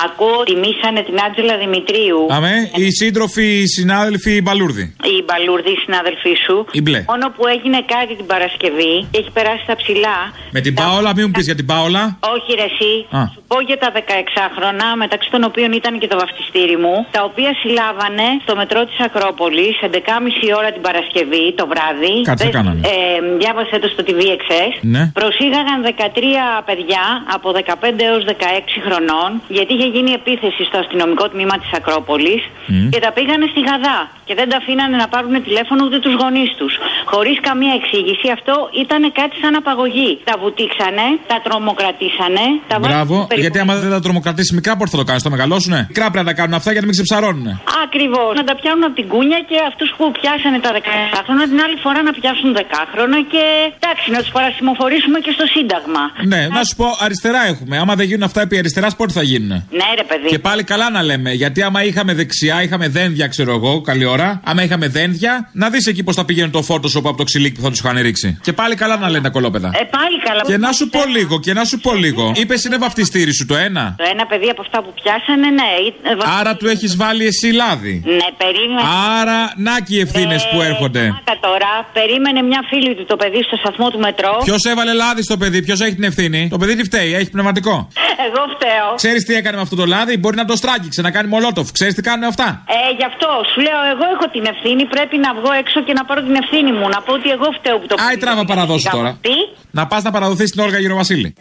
Ακούω 0.07 0.35
ότι 0.43 0.51
τιμήσανε 0.53 1.01
την 1.07 1.17
Άτζελα 1.25 1.55
Δημητρίου. 1.63 2.19
Αμέ, 2.37 2.55
οι 2.81 2.85
σύντροφοι, 3.01 3.47
οι 3.61 3.67
συνάδελφοι, 3.77 4.31
οι 4.39 4.41
μπαλούρδοι. 4.45 4.85
Η 5.15 5.17
Μπαλούρδη, 5.27 5.71
η 5.77 5.79
συνάδελφή 5.85 6.33
σου. 6.45 6.55
Η 6.79 6.81
μπλε. 6.85 6.99
Μόνο 7.13 7.25
που 7.35 7.43
έγινε 7.55 7.79
κάτι 7.93 8.13
την 8.19 8.27
Παρασκευή 8.33 8.93
και 9.11 9.17
έχει 9.21 9.31
περάσει 9.37 9.61
στα 9.67 9.75
ψηλά. 9.81 10.17
Με 10.55 10.59
την 10.65 10.73
Πάολα, 10.79 11.09
μην 11.15 11.23
μου 11.27 11.33
πεις 11.35 11.45
για 11.49 11.57
την 11.59 11.65
Πάολα. 11.71 12.03
Όχι, 12.35 12.49
ρε, 12.59 12.67
εσύ. 12.71 12.91
Α. 13.17 13.21
Σου 13.33 13.41
πω 13.49 13.57
για 13.69 13.77
τα 13.83 13.89
16χρονα, 13.99 14.87
μεταξύ 15.03 15.29
των 15.33 15.41
οποίων 15.49 15.69
ήταν 15.79 15.93
και 16.01 16.07
το 16.13 16.17
βαφτιστήρι 16.21 16.77
μου, 16.83 16.95
τα 17.15 17.21
οποία 17.29 17.51
συλλάβανε 17.61 18.27
στο 18.45 18.53
μετρό 18.61 18.81
της 18.89 18.97
Ακρόπολης 19.07 19.73
11.30 19.81 20.47
ώρα 20.59 20.69
την 20.75 20.81
Παρασκευή 20.87 21.45
το 21.59 21.63
βράδυ. 21.71 22.15
Κάτι 22.29 22.39
θα 22.41 22.45
Δες- 22.49 22.55
κάνανε. 22.57 22.81
Ε, 22.93 22.95
διάβασε 23.41 23.75
το 23.83 23.87
στο 23.93 24.01
TVXS. 24.07 24.73
Ναι. 24.93 25.03
Προσήγαγαν 25.21 25.77
13 25.87 26.61
παιδιά 26.69 27.03
από 27.35 27.47
15 27.51 28.03
έως 28.09 28.23
16 28.31 28.77
χρονών, 28.85 29.29
γιατί 29.57 29.71
είχε 29.73 29.87
γίνει 29.93 30.11
επίθεση 30.11 30.63
στο 30.69 30.77
αστυνομικό 30.83 31.25
τμήμα 31.29 31.55
της 31.61 31.71
Ακρόπολης 31.77 32.41
Μμ. 32.67 32.89
και 32.89 32.99
τα 32.99 33.11
πήγανε 33.11 33.45
στη 33.53 33.59
Γαδά. 33.59 33.99
Και 34.27 34.33
δεν 34.39 34.47
τα 34.51 34.57
αφήνανε 34.61 34.95
να 35.03 35.07
πάρουν 35.13 35.33
τηλέφωνο 35.47 35.81
ούτε 35.87 35.97
τους 36.05 36.13
γονείς 36.21 36.51
τους. 36.59 36.73
Χωρίς 37.11 37.37
καμία 37.47 37.73
εξήγηση. 37.79 38.27
Αυτό 38.37 38.53
ήταν 38.83 39.01
κάτι 39.19 39.35
σαν 39.41 39.53
απαγωγή. 39.61 40.11
Τα 40.29 40.33
βουτήξανε, 40.41 41.05
τα 41.31 41.37
τρομοκρατήσανε, 41.45 42.45
τα 42.69 42.75
βάλανε 42.81 42.91
Μπράβο, 42.93 43.17
στο 43.29 43.35
γιατί 43.43 43.57
άμα 43.63 43.73
δεν 43.83 43.91
τα 43.97 44.01
τρομοκρατήσει 44.05 44.51
μικρά, 44.59 44.73
πώ 44.79 44.85
θα 44.93 44.97
το 45.01 45.05
κάνει, 45.09 45.19
το 45.27 45.31
μεγαλώσουνε. 45.35 45.79
Μικρά 45.91 46.05
πρέπει 46.11 46.25
να 46.25 46.29
τα 46.31 46.35
κάνουν 46.39 46.55
αυτά 46.59 46.69
για 46.73 46.81
να 46.83 46.87
μην 46.87 46.95
ξεψαρώνουνε. 46.97 47.53
Ακριβώς. 47.85 48.31
Να 48.39 48.43
τα 48.49 48.55
πιάνουν 48.59 48.83
από 48.87 48.95
την 48.99 49.07
κούνια 49.13 49.39
και 49.49 49.57
αυτούς 49.71 49.89
που 49.97 50.03
πιάσανε 50.17 50.57
τα 50.65 50.71
17 50.77 51.19
χρόνια 51.25 51.45
την 51.51 51.59
άλλη 51.65 51.77
φορά 51.85 51.99
να 52.07 52.11
πιάσουν 52.19 52.49
10 52.57 52.61
χρόνια 52.93 53.19
και 53.33 53.43
εντάξει, 53.77 54.05
να 54.15 54.19
τους 54.23 54.31
παρασημοφορήσουμε 54.37 55.17
και 55.25 55.31
στο 55.37 55.45
Σύνταγμα. 55.55 56.03
Ναι, 56.33 56.41
να 56.57 56.61
σου 56.67 56.75
πω, 56.79 56.87
αριστερά 57.05 57.41
έχουμε. 57.51 57.75
Άμα 57.83 57.93
δεν 57.99 58.05
γίνουν 58.09 58.25
αυτά 58.29 58.41
επί 58.45 58.55
αριστεράς, 58.61 58.93
πότε 58.99 59.13
θα 59.19 59.23
γίνουν. 59.31 59.51
Ναι, 59.79 59.87
ρε 60.01 60.05
παιδί. 60.09 60.27
Και 60.33 60.39
πάλι 60.47 60.63
καλά 60.63 60.87
να 60.97 61.01
λέμε. 61.09 61.31
Γιατί 61.31 61.59
άμα 61.67 61.79
είχαμε 61.83 62.13
δεξιά, 62.13 62.63
είχαμε 62.65 62.87
δένδια, 62.87 63.27
ξέρω 63.27 63.51
εγώ, 63.53 63.81
καλή 63.81 64.05
ώρα. 64.13 64.41
Άμα 64.43 64.63
είχαμε 64.63 64.87
δένδια, 64.87 65.49
να 65.51 65.69
δεις 65.69 65.85
εκεί 65.87 66.03
πώς 66.03 66.15
θα 66.15 66.25
πήγαινε 66.25 66.47
το 66.57 66.65
Photoshop 66.69 67.05
από 67.11 67.15
το 67.17 67.23
ξυλίκι 67.23 67.55
που 67.55 67.61
θα 67.61 67.69
τους 67.69 67.79
είχαν 67.79 67.97
ρίξει. 68.01 68.37
Και 68.41 68.53
πάλι 68.53 68.75
καλά 68.75 68.97
να 68.97 69.09
λένε 69.09 69.23
τα 69.23 69.29
κολόπεδα. 69.29 69.67
Ε, 69.67 69.83
πάλι 69.97 70.17
καλά. 70.27 70.41
Και 70.45 70.57
να 70.57 70.71
σου 70.71 70.89
πω 70.89 71.01
λίγο, 71.05 71.39
και 71.39 71.53
να 71.53 71.63
σου 71.65 71.79
πω 71.79 71.93
λίγο. 71.93 72.31
Είπες 72.35 72.63
είναι 72.63 72.77
βαφτιστήρι 72.77 73.33
σου 73.33 73.45
το 73.45 73.55
ένα. 73.55 73.95
Το 73.97 74.03
ένα 74.13 74.25
παιδί 74.25 74.49
από 74.49 74.61
αυτά 74.61 74.77
που 74.83 74.93
πιάσανε, 75.01 75.47
ναι. 75.59 75.69
ε, 76.11 76.15
βα- 76.15 76.39
Άρα 76.39 76.55
του 76.55 76.67
έχεις 76.67 76.95
βάλει 76.95 77.25
εσύ 77.25 77.47
λάδι. 77.51 78.01
Ναι, 78.05 78.27
περίμενε. 78.43 78.81
Άρα, 79.21 79.39
να 79.55 79.79
και 79.85 79.95
οι 79.95 79.99
ευθύνες 79.99 80.47
που 80.51 80.61
έρχονται. 80.61 80.99
Άκα 80.99 81.35
τώρα, 81.47 81.71
περίμενε 81.93 82.41
μια 82.41 82.61
φίλη 82.69 82.95
του 82.95 83.05
το 83.05 83.15
παιδί 83.15 83.43
στο 83.43 83.55
σταθμό 83.55 83.89
του 83.89 83.99
μετρό. 83.99 84.33
Ποιος 84.43 84.63
έβαλε 84.71 84.93
λάδι 84.93 85.23
στο 85.23 85.37
παιδί, 85.37 85.61
ποιος 85.63 85.79
έχει 85.81 85.95
την 85.95 86.03
ευθύνη; 86.03 86.47
Το 86.49 86.57
παιδί 86.57 86.75
τι 86.75 86.83
φταίει, 86.83 87.13
έχει 87.19 87.29
πνευματικό. 87.29 87.87
Εγώ 88.27 88.41
φταίω. 88.55 88.87
Ξέρεις 88.95 89.23
τι 89.25 89.33
έκανε 89.33 89.55
με 89.55 89.61
αυτό 89.61 89.75
το 89.75 89.85
λάδι, 89.85 90.17
μπορεί 90.17 90.35
να 90.35 90.45
το 90.45 90.55
στράγγιξε, 90.55 91.01
να 91.01 91.11
κάνει 91.11 91.27
μολότοφ. 91.27 91.71
Ξέρεις 91.71 91.93
τι 91.93 92.01
κάνουν 92.01 92.23
αυτά; 92.33 92.47
Ε, 92.67 92.95
γι' 92.97 93.05
αυτό 93.11 93.27
σου 93.51 93.59
λέω, 93.67 93.79
εγώ 93.93 94.02
έχω 94.15 94.25
την 94.35 94.45
ευθύνη. 94.51 94.85
Πρέπει 94.95 95.17
να 95.25 95.33
βγω 95.37 95.51
έξω 95.61 95.83
και 95.83 95.93
να 95.93 96.05
πάρω 96.05 96.21
την 96.27 96.35
ευθύνη 96.41 96.71
μου. 96.77 96.89
Να 96.89 97.01
πω 97.05 97.13
ότι 97.13 97.29
εγώ 97.29 97.47
φταίω 97.57 97.77
που 97.79 97.87
το 97.87 97.95
Άι 98.07 98.17
τράβα 98.17 98.45
παραδώσει 98.45 98.89
τώρα. 98.91 99.17
Τι; 99.21 99.35
Να 99.71 99.87
πας 99.87 100.03
να 100.03 100.11
παραδοθείς 100.11 100.51
την 100.51 100.61
Όλγα 100.63 100.79
Γεροβασίλη. 100.79 101.35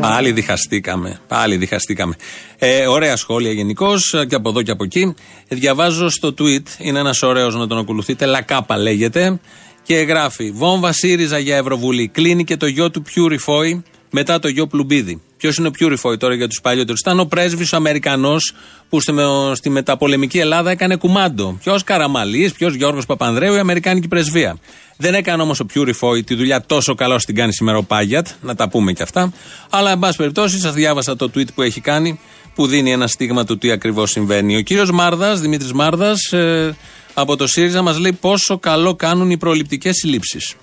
Πάλι 0.00 0.32
διχαστήκαμε. 0.32 1.20
Πάλι 1.28 1.56
διχαστήκαμε. 1.56 2.14
Ε, 2.58 2.86
ωραία 2.86 3.16
σχόλια 3.16 3.52
γενικώς 3.52 4.14
και 4.28 4.34
από 4.34 4.48
εδώ 4.48 4.62
και 4.62 4.70
από 4.70 4.84
εκεί. 4.84 5.14
Ε, 5.48 5.56
διαβάζω 5.56 6.08
στο 6.08 6.34
tweet, 6.38 6.66
είναι 6.78 6.98
ένας 6.98 7.22
ωραίος 7.22 7.54
να 7.54 7.66
τον 7.66 7.78
ακολουθείτε. 7.78 8.26
Λακάπα 8.26 8.76
λέγεται. 8.76 9.40
Και 9.82 9.94
γράφει: 9.94 10.50
Βόμβα 10.50 10.92
ΣΥΡΙΖΑ 10.92 11.38
για 11.38 11.56
Ευρωβουλή. 11.56 12.08
Κλείνει 12.08 12.44
και 12.44 12.56
το 12.56 12.66
γιο 12.66 12.90
του 12.90 13.02
Purify 13.02 13.82
μετά 14.10 14.38
το 14.38 14.48
γιο 14.48 14.66
Πλουμπίδη. 14.66 15.22
Ποιος 15.36 15.56
είναι 15.56 15.68
ο 15.68 15.70
Purify 15.80 16.18
τώρα 16.18 16.34
για 16.34 16.48
τους 16.48 16.60
παλιότερους; 16.60 17.00
Ήταν 17.00 17.20
ο 17.20 17.24
πρέσβης 17.24 17.72
ο 17.72 17.76
Αμερικανός 17.76 18.54
που 18.88 19.00
στη, 19.00 19.12
στη 19.54 19.70
μεταπολεμική 19.70 20.38
Ελλάδα 20.38 20.70
έκανε 20.70 20.96
κουμάντο. 20.96 21.58
Ποιος 21.62 21.84
Καραμαλής, 21.84 22.52
ποιος 22.52 22.74
Γιώργος 22.74 23.06
Παπανδρέου, 23.06 23.54
η 23.54 23.58
Αμερικάνικη 23.58 24.08
πρεσβεία. 24.08 24.58
Δεν 24.96 25.14
έκανε 25.14 25.42
όμως 25.42 25.60
ο 25.60 25.66
Purify 25.74 26.24
τη 26.24 26.34
δουλειά 26.34 26.62
τόσο 26.66 26.94
καλά 26.94 27.14
όσο 27.14 27.26
την 27.26 27.34
κάνει 27.34 27.54
σήμερα 27.54 27.78
ο 27.78 27.82
Πάγιατ, 27.82 28.26
να 28.40 28.54
τα 28.54 28.68
πούμε 28.68 28.92
και 28.92 29.02
αυτά. 29.02 29.32
Αλλά, 29.70 29.90
εν 29.90 29.98
πάση 29.98 30.16
περιπτώσει, 30.16 30.58
σας 30.58 30.74
διάβασα 30.74 31.16
το 31.16 31.30
tweet 31.34 31.54
που 31.54 31.62
έχει 31.62 31.80
κάνει, 31.80 32.20
που 32.54 32.66
δίνει 32.66 32.92
ένα 32.92 33.06
στίγμα 33.06 33.44
του 33.44 33.58
τι 33.58 33.70
ακριβώς 33.70 34.10
συμβαίνει. 34.10 34.56
Ο 34.56 34.60
κύριος 34.60 34.90
Μάρδας, 34.90 35.40
Δημήτρης 35.40 35.72
Μάρδας, 35.72 36.32
ε, 36.32 36.76
από 37.14 37.36
το 37.36 37.46
ΣΥΡΙΖΑ, 37.46 37.82
μας 37.82 37.98
λέει 37.98 38.12
πόσο 38.12 38.58
καλό 38.58 38.94
κάνουν 38.94 39.30
οι 39.30 39.38
προληπτικές 39.38 39.96
συλλήψεις. 39.96 40.54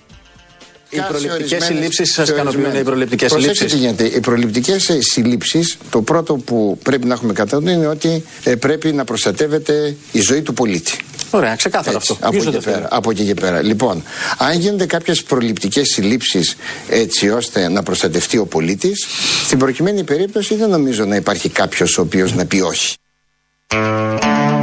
Οι 0.90 1.00
προληπτικές 1.08 1.64
συλλήψεις 1.64 2.12
σας 2.12 2.28
ικανοποιούν 2.28 2.74
οι 2.74 2.82
προληπτικές 2.82 3.30
Προσέξτε 3.30 3.68
συλλήψεις; 3.68 3.96
τι 3.96 4.04
γίνεται. 4.04 4.16
Οι 4.16 4.20
προληπτικές 4.20 4.90
συλλήψεις, 4.98 5.76
το 5.90 6.02
πρώτο 6.02 6.34
που 6.34 6.78
πρέπει 6.82 7.06
να 7.06 7.14
έχουμε 7.14 7.32
κατά 7.32 7.60
νου 7.60 7.70
είναι 7.70 7.86
ότι 7.86 8.24
ε, 8.44 8.54
πρέπει 8.54 8.92
να 8.92 9.04
προστατεύεται 9.04 9.96
η 10.12 10.20
ζωή 10.20 10.42
του 10.42 10.54
πολίτη. 10.54 10.98
Ωραία, 11.30 11.56
ξεκάθαρο 11.56 11.96
Έτσι, 11.96 12.12
αυτό. 12.12 12.26
Από 12.26 12.36
Ποιος 12.36 12.46
εκεί, 12.46 12.52
δεν 12.52 12.62
το 12.62 12.70
πέρα, 12.70 12.76
θέλει. 12.76 12.88
από 12.90 13.10
εκεί 13.10 13.24
και 13.24 13.34
πέρα. 13.34 13.62
Λοιπόν, 13.62 14.02
αν 14.38 14.58
γίνονται 14.58 14.86
κάποιες 14.86 15.22
προληπτικές 15.22 15.88
συλλήψεις 15.88 16.56
έτσι 16.88 17.28
ώστε 17.28 17.68
να 17.68 17.82
προστατευτεί 17.82 18.38
ο 18.38 18.46
πολίτης, 18.46 19.06
στην 19.44 19.58
προκειμένη 19.58 20.04
περίπτωση 20.04 20.54
δεν 20.54 20.68
νομίζω 20.70 21.04
να 21.04 21.16
υπάρχει 21.16 21.48
κάποιος 21.48 21.98
ο 21.98 22.00
οποίος 22.00 22.34
να 22.34 22.46
πει 22.46 22.60
όχι. 22.60 22.94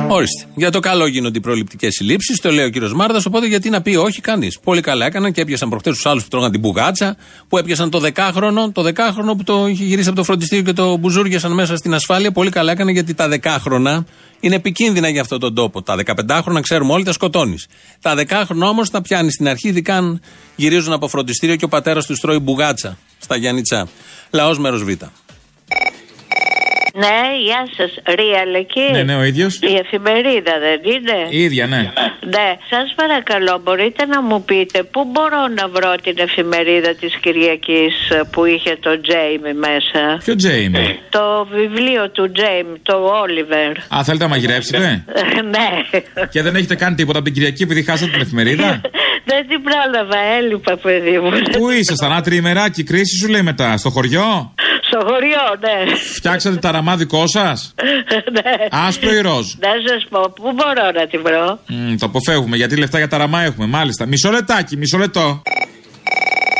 Ορίστε. 0.08 0.46
Για 0.56 0.72
το 0.72 0.80
καλό 0.80 1.06
γίνονται 1.06 1.38
οι 1.38 1.42
προληπτικές 1.42 1.94
συλλήψεις, 1.94 2.39
το 2.39 2.52
λέει 2.52 2.66
ο 2.66 2.70
κύριος 2.70 2.94
Μάρδα. 2.94 3.22
Οπότε 3.28 3.48
γιατί 3.48 3.70
να 3.70 3.82
πει 3.82 3.96
όχι 3.96 4.22
κανείς. 4.22 4.60
Πολύ 4.63 4.82
καλά 4.82 5.06
έκαναν 5.06 5.32
και 5.32 5.42
έπιασαν 5.42 5.70
προχτές 5.70 5.94
τους 5.94 6.06
άλλους 6.06 6.24
που 6.24 6.30
τρώγαν 6.30 6.52
την 6.52 6.60
μπουγάτσα, 6.60 7.16
που 7.48 7.58
έπιασαν 7.58 7.89
το 7.89 8.00
δεκάχρονο, 8.00 8.72
το 8.72 8.82
δεκάχρονο 8.82 9.36
που 9.36 9.44
το 9.44 9.68
είχε 9.68 9.84
γυρίσει 9.84 10.08
από 10.08 10.18
το 10.18 10.24
φροντιστήριο 10.24 10.63
και 10.63 10.74
το 10.74 10.98
μπουζούργιασαν 10.98 11.52
μέσα 11.52 11.76
στην 11.76 11.94
ασφάλεια. 11.94 12.32
Πολύ 12.32 12.50
καλά 12.50 12.72
έκαναν 12.72 12.94
γιατί 12.94 13.13
τα 13.13 13.28
δεκάχρονα 13.28 14.06
είναι 14.39 14.56
επικίνδυνα 14.56 15.10
για 15.10 15.22
αυτόν 15.22 15.39
τον 15.39 15.56
τόπο. 15.56 15.82
Τα 15.82 15.96
15χρονα 16.06 16.60
ξέρουμε 16.62 16.94
όλοι 16.94 17.04
τα 17.04 17.12
σκοτώνεις. 17.12 17.68
Τα 18.02 18.16
δεκάχρονα 18.16 18.68
όμως 18.68 18.89
τα 18.89 19.02
πιάνεις 19.02 19.34
στην 19.34 19.48
αρχή, 19.48 19.68
ειδικά 19.68 19.98
αν 19.98 20.22
γυρίζουν 20.56 20.94
από 20.94 21.08
φροντιστήριο 21.08 21.56
και 21.56 21.66
ο 21.66 21.68
πατέρας 21.68 22.06
τους 22.06 22.20
τρώει 22.20 22.39
μπουγάτσα 22.39 22.98
στα 23.20 23.36
Γιάννητσά. 23.36 23.88
Λαός 24.30 24.60
μέρος 24.60 24.84
Β. 24.84 24.89
Ναι, 26.96 27.20
γεια 27.46 27.62
σας. 27.78 27.92
Real 28.06 28.52
εκεί. 28.64 28.88
Ναι, 28.92 29.04
ναι, 29.04 29.16
ο 29.16 29.24
ίδιος. 29.24 29.60
Η 29.62 29.76
εφημερίδα 29.84 30.54
δεν 30.66 30.80
είναι. 30.94 31.18
Η 31.30 31.44
ίδια, 31.44 31.68
ναι. 31.68 31.82
Ναι, 32.36 32.50
σας 32.70 32.94
παρακαλώ, 32.96 33.60
μπορείτε 33.64 34.06
να 34.06 34.22
μου 34.22 34.44
πείτε 34.44 34.84
πού 34.84 35.02
μπορώ 35.12 35.48
να 35.60 35.68
βρω 35.68 35.96
την 36.04 36.16
εφημερίδα 36.18 36.96
της 36.96 37.16
Κυριακής 37.22 37.94
που 38.32 38.46
είχε 38.46 38.78
το 38.80 39.02
Τζέιμι 39.02 39.54
μέσα; 39.54 40.02
Ποιο 40.24 40.36
Τζέιμι; 40.36 41.00
Το 41.10 41.48
βιβλίο 41.52 42.10
του 42.10 42.32
Τζέιμι, 42.32 42.78
το 42.84 42.96
Όλιβερ. 43.22 43.72
Α, 43.96 44.04
θέλετε 44.04 44.24
να 44.24 44.30
μαγειρέψετε; 44.30 45.04
ναι. 45.54 45.70
Και 46.30 46.42
δεν 46.42 46.56
έχετε 46.56 46.76
κάνει 46.76 46.96
τίποτα 46.96 47.18
από 47.18 47.26
την 47.28 47.36
Κυριακή 47.36 47.64
επειδή 47.64 47.84
χάσατε 47.84 48.12
την 48.12 48.22
εφημερίδα; 48.22 48.82
Δεν 49.30 49.48
την 49.48 49.62
πρόλαβα, 49.64 50.20
έλειπα, 50.38 50.78
παιδί 50.78 51.20
μου. 51.20 51.30
Πού 51.58 51.70
ήσασταν, 51.70 52.12
ένα 52.12 52.22
τριημεράκι, 52.22 52.84
κρίση 52.84 53.18
σου 53.18 53.28
λέει 53.28 53.42
μετά, 53.42 53.78
στο 53.78 53.90
χωριό; 53.90 54.54
Στο 54.82 55.00
χωριό, 55.06 55.46
ναι. 55.60 55.96
Φτιάξατε 55.96 56.56
τα 56.56 56.72
ραμά 56.84 56.98
δικό 56.98 57.28
σας; 57.28 57.74
ναι. 58.36 58.67
Άσπρο 58.88 59.13
ή 59.13 59.22
ροζ; 59.22 59.54
Να 59.60 59.69
σας 59.88 60.06
πω, 60.10 60.19
πού 60.36 60.52
μπορώ 60.56 60.91
να 60.96 61.08
τη 61.08 61.17
βρω; 61.17 61.60
Μμ, 61.67 61.96
το 61.96 62.06
αποφεύγουμε 62.06 62.56
γιατί 62.56 62.78
λεφτά 62.78 62.98
για 62.98 63.08
τα 63.08 63.17
ραμά 63.17 63.41
έχουμε. 63.41 63.67
Μάλιστα. 63.67 64.06
Μισό 64.06 64.32
λεπτάκι, 64.32 64.78
μισό 64.78 64.98
λεπτό. 64.98 65.41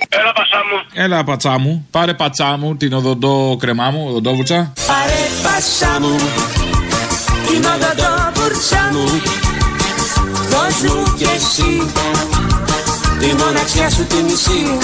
Έλα, 0.09 0.33
πασά 0.33 0.57
μου. 0.57 1.03
Έλα, 1.03 1.23
πατσά 1.23 1.59
μου. 1.59 1.88
Πάρε 1.91 2.13
πατσά 2.13 2.57
μου 2.57 2.77
την 2.77 2.93
οδοντό 2.93 3.57
κρεμά 3.59 3.89
μου, 3.89 4.05
οδοντόβουρτσα. 4.09 4.73
Πάρε 4.88 5.23
πάσα 5.43 5.99
μου 5.99 6.15
Την 7.47 7.63
οδοντόβουρτσα 7.73 8.89
μου 8.91 9.05
Δώσ' 10.49 10.81
μου 10.81 11.13
κι 11.17 11.23
εσύ 11.23 11.91
Τη 13.19 13.43
μοναξιά 13.43 13.89
σου 13.89 14.05
τη 14.05 14.23
μισή 14.23 14.77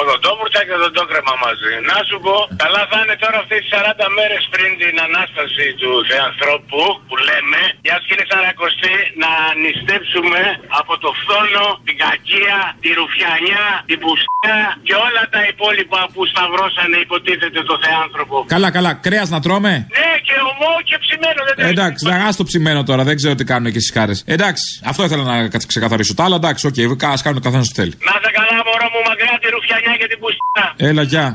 Οδοντόβουρτσα 0.00 0.60
και 0.66 0.74
οδοντόκρεμα 0.78 1.34
μαζί. 1.46 1.72
Να 1.90 1.96
σου 2.08 2.16
πω, 2.24 2.34
καλά 2.64 2.82
θα 2.90 2.96
είναι 3.02 3.16
τώρα 3.24 3.38
αυτές 3.42 3.58
τι 3.62 3.68
40 3.74 4.06
μέρες 4.18 4.42
πριν 4.54 4.70
την 4.82 4.94
ανάσταση 5.06 5.66
του 5.80 5.90
Θεανθρώπου 6.10 6.82
που 7.08 7.14
λέμε, 7.28 7.60
για 7.86 7.96
κύριε 8.06 8.26
Σαρακοστή, 8.30 8.96
να 9.22 9.30
νηστέψουμε 9.62 10.40
από 10.80 10.92
το 11.04 11.10
φθόνο, 11.20 11.64
την 11.88 11.96
κακία, 12.04 12.58
τη 12.82 12.88
ρουφιανιά, 12.98 13.66
την 13.90 13.98
πουστιά 14.04 14.58
και 14.86 14.94
όλα 15.06 15.22
τα 15.34 15.40
υπόλοιπα 15.52 16.00
που 16.12 16.20
σταυρώσανε 16.32 16.96
υποτίθεται 17.06 17.60
το 17.70 17.74
Θεάνθρωπο. 17.84 18.36
Καλά, 18.54 18.68
καλά. 18.76 18.92
Κρέας 19.06 19.28
να 19.34 19.38
τρώμε; 19.44 19.72
Ναι, 19.98 20.10
και 20.26 20.34
ωμό 20.50 20.72
και 20.88 20.96
ψημένο 21.04 21.40
δεν 21.46 21.54
Ε, 21.66 21.68
Εντάξει, 21.74 22.02
να 22.12 22.34
το 22.40 22.44
ψημένο 22.50 22.80
τώρα, 22.90 23.02
δεν 23.08 23.16
ξέρω 23.20 23.34
τι 23.38 23.44
κάνουν 23.50 23.66
εκεί 23.70 23.80
στις 23.84 23.92
χώρες. 23.96 24.18
Εντάξει, 24.36 24.66
αυτό 24.90 25.00
ήθελα 25.06 25.24
να 25.32 25.36
κα- 25.52 25.60
ξεκαθαρίσω. 25.72 26.12
Τα 26.18 26.24
άλλα 26.26 26.36
εντάξει, 26.42 26.62
οκ, 26.66 27.02
ας 27.14 27.22
κάνουν 27.24 27.38
ο 27.42 27.44
καθένας 27.46 27.66
τι 27.68 27.74
θέλει. 27.80 27.94
Να 28.08 28.14
'σαι 28.24 28.30
καλά, 28.36 28.54
μωρό 28.68 28.86
μου, 28.92 29.00
μακριά 29.10 29.36
τη 29.42 29.46
ρουφιανιά 29.56 29.87
και 30.00 30.06
την 30.12 30.18
πουστιά. 30.22 30.64
Έλα, 30.88 31.02
γεια. 31.02 31.26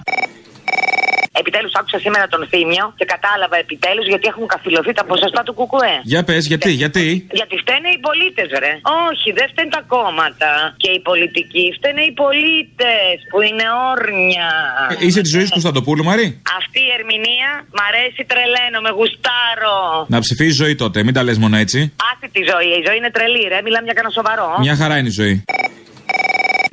Επιτέλους 1.41 1.73
άκουσα 1.79 1.99
σήμερα 2.05 2.25
τον 2.33 2.41
Θήμιο 2.51 2.85
και 2.99 3.05
κατάλαβα 3.13 3.57
επιτέλους 3.65 4.05
γιατί 4.11 4.25
έχουν 4.31 4.45
καθηλωθεί 4.53 4.91
τα 4.99 5.05
ποσοστά 5.11 5.41
του 5.47 5.53
Κουκουέ. 5.59 5.95
Για 6.13 6.21
πες, 6.29 6.43
γιατί, 6.51 6.71
γιατί; 6.83 7.07
Γιατί 7.39 7.55
φταίνε 7.63 7.89
οι 7.95 7.99
πολίτες, 8.07 8.47
ρε. 8.63 8.73
Όχι, 9.07 9.27
δεν 9.39 9.47
φταίνουν 9.51 9.71
τα 9.77 9.83
κόμματα 9.95 10.51
και 10.81 10.89
οι 10.95 10.99
πολιτικοί. 11.09 11.65
Φταίνε 11.77 12.01
οι 12.09 12.13
πολίτες 12.23 13.15
που 13.31 13.39
είναι 13.47 13.65
όρνια. 13.91 14.49
Ε, 14.91 15.05
Είσαι 15.05 15.21
της 15.25 15.31
ζωής 15.35 15.49
Κωνσταντοπούλου, 15.55 16.03
Μαρή; 16.09 16.27
Αυτή 16.61 16.79
η 16.89 16.91
ερμηνεία 16.97 17.49
μ' 17.77 17.83
αρέσει 17.89 18.21
τρελαίνω, 18.31 18.79
με 18.85 18.91
γουστάρω. 18.97 19.77
Να 20.13 20.17
ψηφίσεις 20.25 20.55
ζωή 20.63 20.75
τότε, 20.83 20.97
μην 21.05 21.13
τα 21.17 21.21
λες 21.27 21.37
μόνο 21.43 21.55
έτσι. 21.63 21.79
Άσε 22.09 22.27
τη 22.35 22.41
ζωή, 22.51 22.69
η 22.79 22.81
ζωή 22.87 22.97
είναι 23.01 23.11
τρελή, 23.17 23.43
ρε. 23.53 23.59
Μιλάμε 23.65 23.85
για 23.89 23.95
κανένα 23.97 24.13
σοβαρό. 24.19 24.47
Μια 24.65 24.75
χαρά 24.81 24.95
είναι 24.99 25.11
η 25.13 25.17
ζωή. 25.21 25.35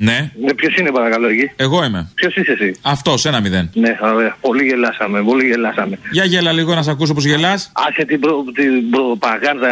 Ναι. 0.07 0.17
Ναι, 0.45 0.53
ποιος 0.53 0.73
είναι 0.79 0.91
παρακαλώ 0.91 1.27
εκεί; 1.27 1.45
Εγώ 1.55 1.83
είμαι. 1.85 2.01
Ποιος 2.15 2.35
είσαι 2.35 2.51
εσύ; 2.51 2.69
Αυτός, 2.81 3.25
ένα 3.25 3.39
μηδέν. 3.41 3.69
Ναι, 3.73 3.91
ωραία. 4.15 4.37
Πολύ 4.41 4.63
γελάσαμε, 4.69 5.21
πολύ 5.23 5.45
γελάσαμε. 5.47 5.95
Για 6.11 6.25
γέλα 6.25 6.51
λίγο 6.51 6.71
να 6.75 6.81
σε 6.83 6.91
ακούσω 6.91 7.13
πώς 7.13 7.25
γελάς. 7.25 7.71
Άσε 7.87 8.03
την, 8.05 8.19
προ, 8.19 8.43
την 8.59 8.89
προπαγάνδα 8.89 9.71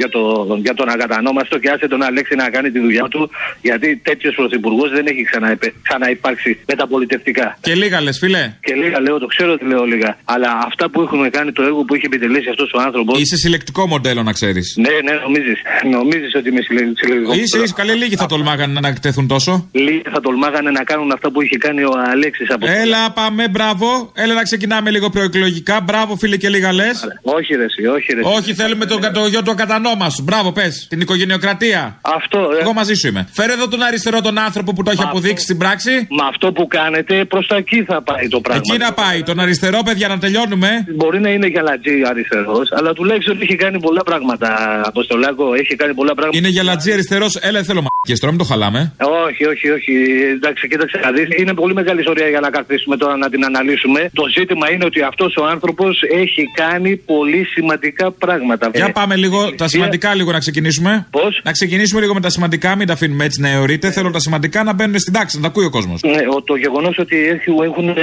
για, 0.00 0.08
το, 0.08 0.20
για 0.62 0.74
τον 0.74 0.88
ακατανόμαστο 0.88 1.58
και 1.58 1.70
άσε 1.70 1.88
τον 1.88 2.02
Αλέξη 2.02 2.34
να 2.34 2.50
κάνει 2.50 2.70
τη 2.70 2.78
δουλειά 2.80 3.02
του. 3.12 3.30
Γιατί 3.62 3.88
τέτοιος 4.08 4.34
πρωθυπουργός 4.34 4.90
δεν 4.90 5.06
έχει 5.06 5.22
ξαναεπε- 5.30 5.74
ξαναυπάρξει 5.82 6.50
μεταπολιτευτικά. 6.66 7.58
Και 7.60 7.74
λίγα 7.74 8.00
λες, 8.00 8.18
φιλέ. 8.18 8.44
Και 8.60 8.74
λίγα 8.74 9.00
λέω, 9.00 9.18
το 9.18 9.26
ξέρω 9.26 9.52
ότι 9.52 9.64
λέω 9.72 9.84
λίγα. 9.84 10.16
Αλλά 10.24 10.48
αυτά 10.66 10.90
που 10.90 11.00
έχουμε 11.02 11.28
κάνει, 11.28 11.52
το 11.52 11.62
έργο 11.62 11.84
που 11.84 11.94
έχει 11.94 12.06
επιτελέσει 12.06 12.48
αυτός 12.48 12.70
ο 12.76 12.80
άνθρωπο. 12.80 13.12
Είσαι 13.18 13.36
συλλεκτικό 13.36 13.86
μοντέλο, 13.86 14.22
να 14.22 14.32
ξέρεις. 14.32 14.66
Ναι, 14.84 14.94
ναι, 15.06 15.14
νομίζεις. 15.26 15.58
Νομίζεις 15.90 16.34
ότι 16.38 16.48
είμαι 16.48 16.60
συλλε- 16.60 16.98
συλλογικό. 16.98 17.32
Είσαι, 17.34 17.58
είσαι 17.62 17.74
καλή, 17.76 17.92
λίγοι 17.92 18.16
θα 18.16 18.26
τολμάγανε 18.26 18.80
να 18.80 18.88
εκτεθούν 18.88 19.26
τόσο. 19.26 19.52
Λίγοι 19.72 20.02
θα 20.12 20.20
τολμάγανε 20.20 20.70
να 20.70 20.82
κάνουν 20.84 21.12
αυτά 21.12 21.30
που 21.30 21.42
είχε 21.42 21.56
κάνει 21.56 21.82
ο 21.82 21.92
Αλέξης 22.12 22.50
από 22.50 22.66
Έλα, 22.68 23.10
πάμε, 23.10 23.48
μπράβο. 23.48 24.10
Έλα 24.14 24.34
να 24.34 24.42
ξεκινάμε 24.42 24.90
λίγο 24.90 25.10
προεκλογικά. 25.10 25.80
Μπράβο, 25.80 26.16
φίλε, 26.16 26.36
και 26.36 26.48
λίγα 26.48 26.72
λες. 26.72 26.96
Όχι, 27.22 27.54
ρε, 27.54 27.64
εσύ, 27.64 27.86
όχι, 27.86 28.12
ρε. 28.12 28.20
εσύ. 28.20 28.36
Όχι, 28.36 28.54
θέλουμε 28.54 28.84
τον 28.86 29.00
το 29.12 29.26
γιο 29.26 29.42
του 29.42 29.50
ακατανόμα 29.50 30.10
σου. 30.10 30.22
Μπράβο, 30.22 30.52
πες. 30.52 30.86
Την 30.88 31.00
οικογενειοκρατία. 31.00 31.98
Αυτό, 32.00 32.38
ε. 32.38 32.62
Εγώ 32.62 32.72
μαζί 32.72 32.94
σου 32.94 33.06
είμαι. 33.06 33.28
Φέρε 33.32 33.52
εδώ 33.52 33.68
τον 33.68 33.82
αριστερό 33.82 34.20
τον 34.20 34.38
άνθρωπο 34.38 34.72
που 34.72 34.82
το 34.82 34.90
έχει 34.90 35.02
αποδείξει 35.02 35.44
στην 35.44 35.58
πράξη. 35.58 35.90
Με 35.90 36.24
αυτό 36.28 36.52
που 36.52 36.66
κάνετε, 36.66 37.24
προς 37.24 37.46
τα 37.46 37.56
εκεί 37.56 37.84
θα 37.84 38.02
πάει 38.02 38.28
το 38.28 38.40
πράγμα. 38.40 38.62
Εκεί 38.66 38.78
να 38.78 38.92
πάει. 38.92 39.22
Τον 39.22 39.40
αριστερό, 39.40 39.82
παιδιά, 39.84 40.08
να 40.08 40.18
τελειώνουμε. 40.18 40.84
Μπορεί 40.96 41.20
να 41.20 41.28
είναι 41.30 41.46
γαλατζή 41.46 42.02
αριστερός, 42.06 42.68
αλλά 42.72 42.92
τουλάχιστον 42.92 43.40
έχει 43.40 43.56
κάνει 43.56 43.80
πολλά 43.80 44.02
πράγματα. 44.02 44.80
Αποστολάκο, 44.84 45.54
έχει 45.54 45.74
κάνει 45.76 45.94
πολλά 45.94 46.14
πράγματα. 46.14 46.38
Είναι 46.38 46.48
γυαλατζή 46.48 46.92
αριστερός. 46.92 47.36
Έλα, 47.36 47.62
θέλω 47.62 47.82
μαγικέ 47.88 48.20
τώρα, 48.20 48.32
μην 48.32 48.38
το 48.42 48.44
χαλάμε. 48.44 48.92
Όχι, 49.28 49.43
όχι, 49.52 49.70
όχι. 49.70 49.92
Εντάξει, 50.36 50.68
κοίταξε 50.68 51.00
να 51.04 51.10
δεις. 51.12 51.26
Είναι 51.40 51.54
πολύ 51.54 51.74
μεγάλη 51.74 52.00
ιστορία 52.00 52.28
για 52.28 52.40
να 52.40 52.50
καθίσουμε 52.50 52.96
τώρα 52.96 53.16
να 53.16 53.28
την 53.30 53.44
αναλύσουμε. 53.44 54.10
Το 54.12 54.24
ζήτημα 54.38 54.70
είναι 54.72 54.84
ότι 54.84 55.00
αυτός 55.02 55.36
ο 55.36 55.44
άνθρωπος 55.46 55.92
έχει 56.22 56.42
κάνει 56.54 56.96
πολύ 56.96 57.44
σημαντικά 57.54 58.10
πράγματα. 58.12 58.70
Για 58.74 58.84
Ε, 58.88 58.92
πάμε 58.92 59.16
λίγο, 59.16 59.54
τα 59.54 59.68
σημαντικά 59.68 60.14
λίγο 60.14 60.30
να 60.32 60.38
ξεκινήσουμε. 60.38 61.06
Πώς; 61.10 61.40
Να 61.44 61.52
ξεκινήσουμε 61.52 62.00
λίγο 62.00 62.14
με 62.14 62.20
τα 62.20 62.30
σημαντικά, 62.30 62.76
μην 62.76 62.86
τα 62.86 62.92
αφήνουμε 62.92 63.24
έτσι 63.24 63.40
να 63.40 63.48
αιωρείτε. 63.48 63.90
Θέλω 63.90 64.10
τα 64.10 64.18
σημαντικά 64.20 64.62
να 64.62 64.72
μπαίνουν 64.74 64.98
στην 64.98 65.12
τάξη, 65.12 65.36
να 65.36 65.42
τα 65.42 65.48
ακούει 65.48 65.64
ο 65.64 65.70
κόσμος. 65.70 66.00
Ναι, 66.02 66.10
ο- 66.36 66.42
το 66.42 66.54
γεγονός 66.56 66.98
ότι 66.98 67.16
έχουν, 67.28 67.62
έχουν 67.62 67.88
ε, 67.88 67.94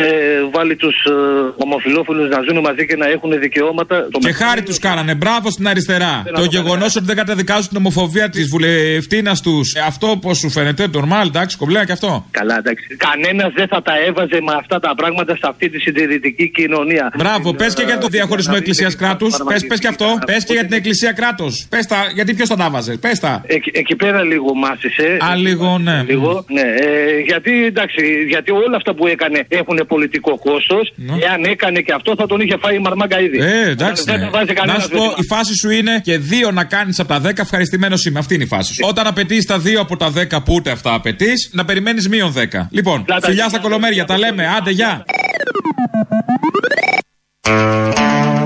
βάλει 0.52 0.76
τους 0.76 0.96
ε, 1.06 1.12
ομοφυλόφιλους 1.58 2.30
να 2.30 2.40
ζουν 2.42 2.60
μαζί 2.62 2.86
και 2.86 2.96
να 2.96 3.08
έχουν 3.10 3.40
δικαιώματα. 3.40 4.08
Το 4.12 4.20
Και 4.20 4.32
χάρη 4.32 4.62
τους 4.64 4.80
κάνανε. 4.80 5.16
Μπράβο 5.16 5.50
στην 5.52 5.68
αριστερά. 5.68 6.24
Το 6.36 6.44
γεγονός 6.44 6.96
ότι 6.96 7.06
δεν 7.06 7.16
καταδικάζουν 7.16 7.68
την 7.68 7.78
ομοφοβία 7.78 8.30
της 8.30 8.48
βουλευτήνας 8.48 9.42
τους. 9.42 9.76
Αυτό 9.88 10.18
πώς 10.22 10.38
σου 10.38 10.50
φαίνεται, 10.50 10.88
νορμάλ, 10.88 11.31
εντάξει, 11.32 11.54
κομπλέα 11.58 11.84
και 11.88 11.96
αυτό. 11.98 12.12
Καλά, 12.40 12.56
εντάξει. 12.62 12.84
Κανένας 13.08 13.52
δεν 13.60 13.68
θα 13.74 13.82
τα 13.88 13.94
έβαζε 14.08 14.38
με 14.48 14.54
αυτά 14.62 14.78
τα 14.86 14.92
πράγματα 15.00 15.34
σε 15.42 15.46
αυτή 15.52 15.66
τη 15.70 15.80
συντηρητική 15.80 16.46
κοινωνία. 16.58 17.06
Μπράβο, 17.18 17.48
πες 17.54 17.74
και 17.74 17.84
για 17.90 17.98
το 17.98 18.08
διαχωρισμό 18.08 18.56
εκκλησίας 18.58 18.96
κράτους. 18.96 19.34
Πες 19.50 19.66
πες 19.70 19.80
και 19.80 19.88
αυτό. 19.88 20.08
Πες 20.26 20.42
και 20.46 20.54
για 20.54 20.66
την 20.68 20.74
εκκλησία 20.74 21.12
κράτο. 21.12 21.48
Πες 21.70 21.86
τα, 21.86 21.98
γιατί 22.14 22.34
ποιος 22.34 22.48
θα 22.48 22.56
τα 22.56 22.70
βάζε. 22.70 22.94
Πες 22.98 23.20
τα. 23.20 23.44
Εκεί, 23.46 23.72
εκεί 23.74 23.96
πέρα 23.96 24.24
λίγο 24.24 24.50
μάσησε. 24.56 25.18
Α, 25.30 25.36
λίγο, 25.36 25.78
ναι. 25.78 26.04
Λίγο, 26.08 26.46
ναι. 26.48 26.62
Ε, 26.62 27.20
γιατί, 27.26 27.66
εντάξει, 27.66 28.02
γιατί 28.28 28.52
όλα 28.52 28.76
αυτά 28.76 28.94
που 28.94 29.08
έκανε 29.08 29.46
έχουν 29.48 29.78
πολιτικό 29.88 30.38
κόστος. 30.38 30.94
Εάν 31.28 31.44
έκανε 31.44 31.80
και 31.80 31.94
αυτό 31.94 32.16
θα 32.18 32.26
τον 32.28 32.40
είχε 32.40 32.58
φάει 32.62 32.76
η 32.76 32.80
μαρμάγκα 32.80 33.20
ήδη. 33.22 33.38
Ε, 33.40 33.70
εντάξει. 33.70 34.04
Δεν 34.04 34.20
ναι. 34.20 34.26
τα 34.26 34.30
βάζει 34.30 34.46
Να 34.48 34.54
κανένα 34.54 34.80
σου 34.80 34.90
πω, 34.90 35.14
η 35.18 35.26
φάση 35.34 35.54
σου 35.56 35.70
είναι 35.70 36.02
και 36.04 36.18
δύο 36.18 36.52
να 36.52 36.64
κάνεις 36.64 37.00
από 37.00 37.10
τα 37.10 37.20
δέκα. 37.20 37.42
Ευχαριστημένος 37.42 38.06
είμαι. 38.06 38.20
Αυτή 38.20 38.34
είναι 38.34 38.44
η 38.44 38.48
φάση 38.48 38.74
σου. 38.74 38.86
Όταν 38.88 39.08
απαιτείς 39.08 39.46
τα 39.46 39.60
δύο 39.60 39.80
από 39.82 39.98
τα 39.98 40.10
δέκα 40.10 40.42
που 40.44 40.54
ούτε 40.54 40.72
αυτά 40.72 40.94
απαιτείς, 40.94 41.21
να 41.52 41.66
περιμένεις 41.66 42.10
μείον 42.10 42.32
δέκα. 42.32 42.68
Λοιπόν, 42.72 43.06
φιλιά 43.22 43.50
στα 43.50 43.60
κολομέρια, 43.60 44.06
τα 44.06 44.18
λέμε. 44.18 44.48
Άντε, 44.48 44.72
γεια. 44.72 45.06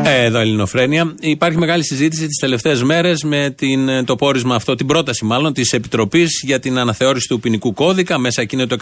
Ε, 0.08 0.24
Εδώ 0.24 0.40
Ελληνοφρένια. 0.40 1.16
Υπάρχει 1.20 1.58
μεγάλη 1.58 1.86
συζήτηση 1.86 2.28
τις 2.28 2.40
τελευταίες 2.40 2.84
μέρες 2.84 3.24
με 3.24 3.54
την, 3.58 4.06
το 4.06 4.16
πόρισμα 4.16 4.56
αυτό, 4.56 4.76
την 4.76 4.86
πρόταση 4.86 5.26
μάλλον 5.26 5.54
της 5.54 5.74
Επιτροπής 5.74 6.42
για 6.44 6.60
την 6.60 6.78
αναθεώρηση 6.78 7.28
του 7.28 7.40
ποινικού 7.40 7.74
κώδικα. 7.74 8.18
Μέσα 8.18 8.42
εκεί 8.42 8.56
είναι 8.56 8.66
το 8.66 8.76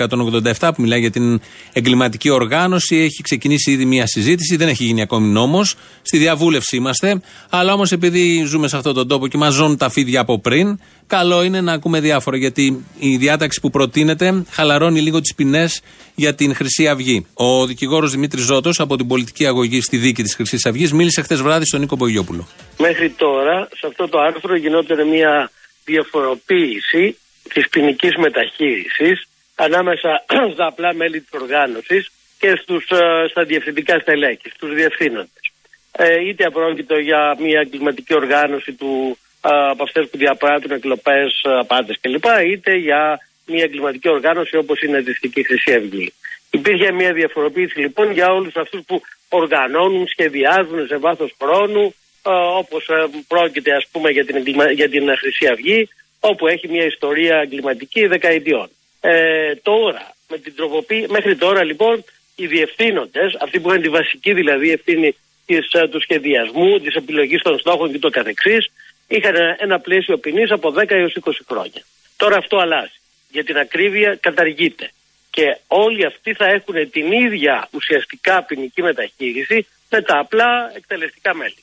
187 0.59 0.71
που 0.75 0.81
μιλάει 0.81 0.99
για 0.99 1.11
την 1.11 1.41
εγκληματική 1.73 2.29
οργάνωση. 2.29 2.95
Έχει 2.95 3.21
ξεκινήσει 3.21 3.71
ήδη 3.71 3.85
μια 3.85 4.07
συζήτηση, 4.07 4.55
δεν 4.55 4.67
έχει 4.67 4.83
γίνει 4.83 5.01
ακόμη 5.01 5.27
νόμος. 5.27 5.75
Στη 6.01 6.17
διαβούλευση 6.17 6.75
είμαστε. 6.75 7.21
Αλλά 7.49 7.73
όμως 7.73 7.91
επειδή 7.91 8.43
ζούμε 8.45 8.67
σε 8.67 8.77
αυτόν 8.77 8.93
τον 8.93 9.07
τόπο 9.07 9.27
και 9.27 9.37
μα 9.37 9.49
ζώνουν 9.49 9.77
τα 9.77 9.89
φίδια 9.89 10.21
από 10.21 10.39
πριν, 10.39 10.79
καλό 11.07 11.43
είναι 11.43 11.61
να 11.61 11.73
ακούμε 11.73 11.99
διάφορα. 11.99 12.37
Γιατί 12.37 12.85
η 12.99 13.17
διάταξη 13.17 13.59
που 13.61 13.69
προτείνεται 13.69 14.45
χαλαρώνει 14.49 15.01
λίγο 15.01 15.21
τις 15.21 15.35
ποινές 15.35 15.81
για 16.15 16.35
την 16.35 16.55
Χρυσή 16.55 16.87
Αυγή. 16.87 17.25
Ο 17.33 17.65
δικηγόρος 17.65 18.11
Δημήτρης 18.11 18.43
Ζώτος 18.43 18.79
από 18.79 18.95
την 18.95 19.07
πολιτική 19.07 19.45
αγωγή 19.45 19.81
στη 19.81 19.97
δίκη 19.97 20.23
της 20.23 20.35
Χρυσής 20.35 20.65
Αυγής 20.65 20.93
μίλησε 20.93 21.21
χθες 21.21 21.41
βράδυ 21.41 21.65
στον 21.65 21.79
Νίκο 21.79 21.95
Μπογιόπουλο. 21.95 22.47
Μέχρι 22.77 23.09
τώρα 23.09 23.67
σε 23.77 23.87
αυτό 23.87 24.09
το 24.09 24.19
άρθρο 24.19 24.55
γινόταν 24.55 25.07
μια 25.07 25.51
διαφοροποίηση 25.85 27.17
της 27.53 27.69
ποινική 27.69 28.19
μεταχείρισης 28.19 29.27
ανάμεσα 29.55 30.25
στα 30.53 30.65
απλά 30.65 30.93
μέλη 30.93 31.21
της 31.21 31.41
οργάνωσης 31.41 32.11
και 32.39 32.55
στους, 32.61 32.89
ε, 32.89 33.27
στα 33.29 33.43
διευθυντικά 33.43 33.99
στελέχη, 33.99 34.49
στους 34.49 34.73
διευθύνοντες. 34.73 35.43
Ε, 35.91 36.27
είτε 36.27 36.45
απρόκειτο 36.45 36.95
για 36.95 37.35
μια 37.39 37.59
εγκληματική 37.59 38.15
οργάνωση 38.15 38.73
του, 38.73 39.17
ε, 39.17 39.22
από 39.45 39.83
αυτές 39.83 40.09
που 40.09 40.17
διαπράττουν 40.17 40.71
εκλοπές, 40.71 41.41
ε, 41.43 41.57
απάτες 41.59 41.97
κλπ. 42.01 42.25
είτε 42.45 42.75
για 42.75 43.19
μια 43.45 43.63
εγκληματική 43.63 44.09
οργάνωση 44.09 44.57
όπως 44.57 44.81
είναι 44.81 44.97
η 44.97 45.01
Δυτική 45.01 45.43
Χρυσή 45.43 45.73
Αυγή. 45.73 46.13
Υπήρχε 46.51 46.91
μια 46.91 47.13
διαφοροποίηση 47.13 47.79
λοιπόν 47.79 48.11
για 48.11 48.27
όλους 48.27 48.55
αυτούς 48.55 48.81
που 48.85 49.01
οργανώνουν, 49.29 50.07
σχεδιάζουν 50.07 50.87
σε 50.87 50.97
βάθος 50.97 51.35
χρόνου 51.41 51.93
ε, 52.25 52.31
όπως 52.31 52.87
ε, 52.87 53.05
πρόκειται 53.27 53.75
ας 53.75 53.87
πούμε 53.91 54.09
για 54.09 54.25
την, 54.25 54.35
εγκλημα- 54.35 54.71
για 54.71 54.89
την 54.89 55.09
ε, 55.09 55.15
Χρυσή 55.15 55.47
Αυγή 55.47 55.89
όπου 56.19 56.47
έχει 56.47 56.67
μια 56.67 56.85
ιστορία 56.85 57.37
εγκληματική 57.37 58.07
δεκαετιών. 58.07 58.69
Ε, 59.01 59.55
τώρα, 59.55 60.15
με 60.29 60.37
την 60.37 60.55
τροποποίηση, 60.55 61.07
μέχρι 61.09 61.35
τώρα 61.35 61.63
λοιπόν 61.63 62.03
οι 62.35 62.47
διευθύνοντες, 62.47 63.37
αυτοί 63.41 63.59
που 63.59 63.69
είχαν 63.69 63.81
τη 63.81 63.89
βασική 63.89 64.33
δηλαδή 64.33 64.71
ευθύνη 64.71 65.15
της, 65.45 65.71
ε, 65.71 65.87
του 65.87 66.01
σχεδιασμού, 66.01 66.79
της 66.79 66.95
επιλογής 66.95 67.41
των 67.41 67.59
στόχων 67.59 67.91
και 67.91 67.99
το 67.99 68.09
καθεξής, 68.09 68.71
είχαν 69.15 69.35
ένα- 69.35 69.55
ένα 69.59 69.79
πλαίσιο 69.79 70.17
ποινής 70.17 70.49
από 70.51 70.67
10 70.71 70.95
έως 70.95 71.13
20 71.13 71.43
χρόνια. 71.49 71.81
Τώρα 72.21 72.37
αυτό 72.37 72.55
αλλάζει. 72.57 72.97
Για 73.35 73.43
την 73.43 73.57
ακρίβεια 73.57 74.17
καταργείται. 74.27 74.91
Και 75.35 75.45
όλοι 75.67 76.05
αυτοί 76.05 76.33
θα 76.33 76.45
έχουν 76.45 76.75
την 76.95 77.11
ίδια 77.25 77.67
ουσιαστικά 77.71 78.43
ποινική 78.43 78.81
μεταχείριση 78.81 79.67
με 79.89 80.01
τα 80.01 80.17
απλά 80.19 80.71
εκτελεστικά 80.75 81.35
μέλη. 81.35 81.61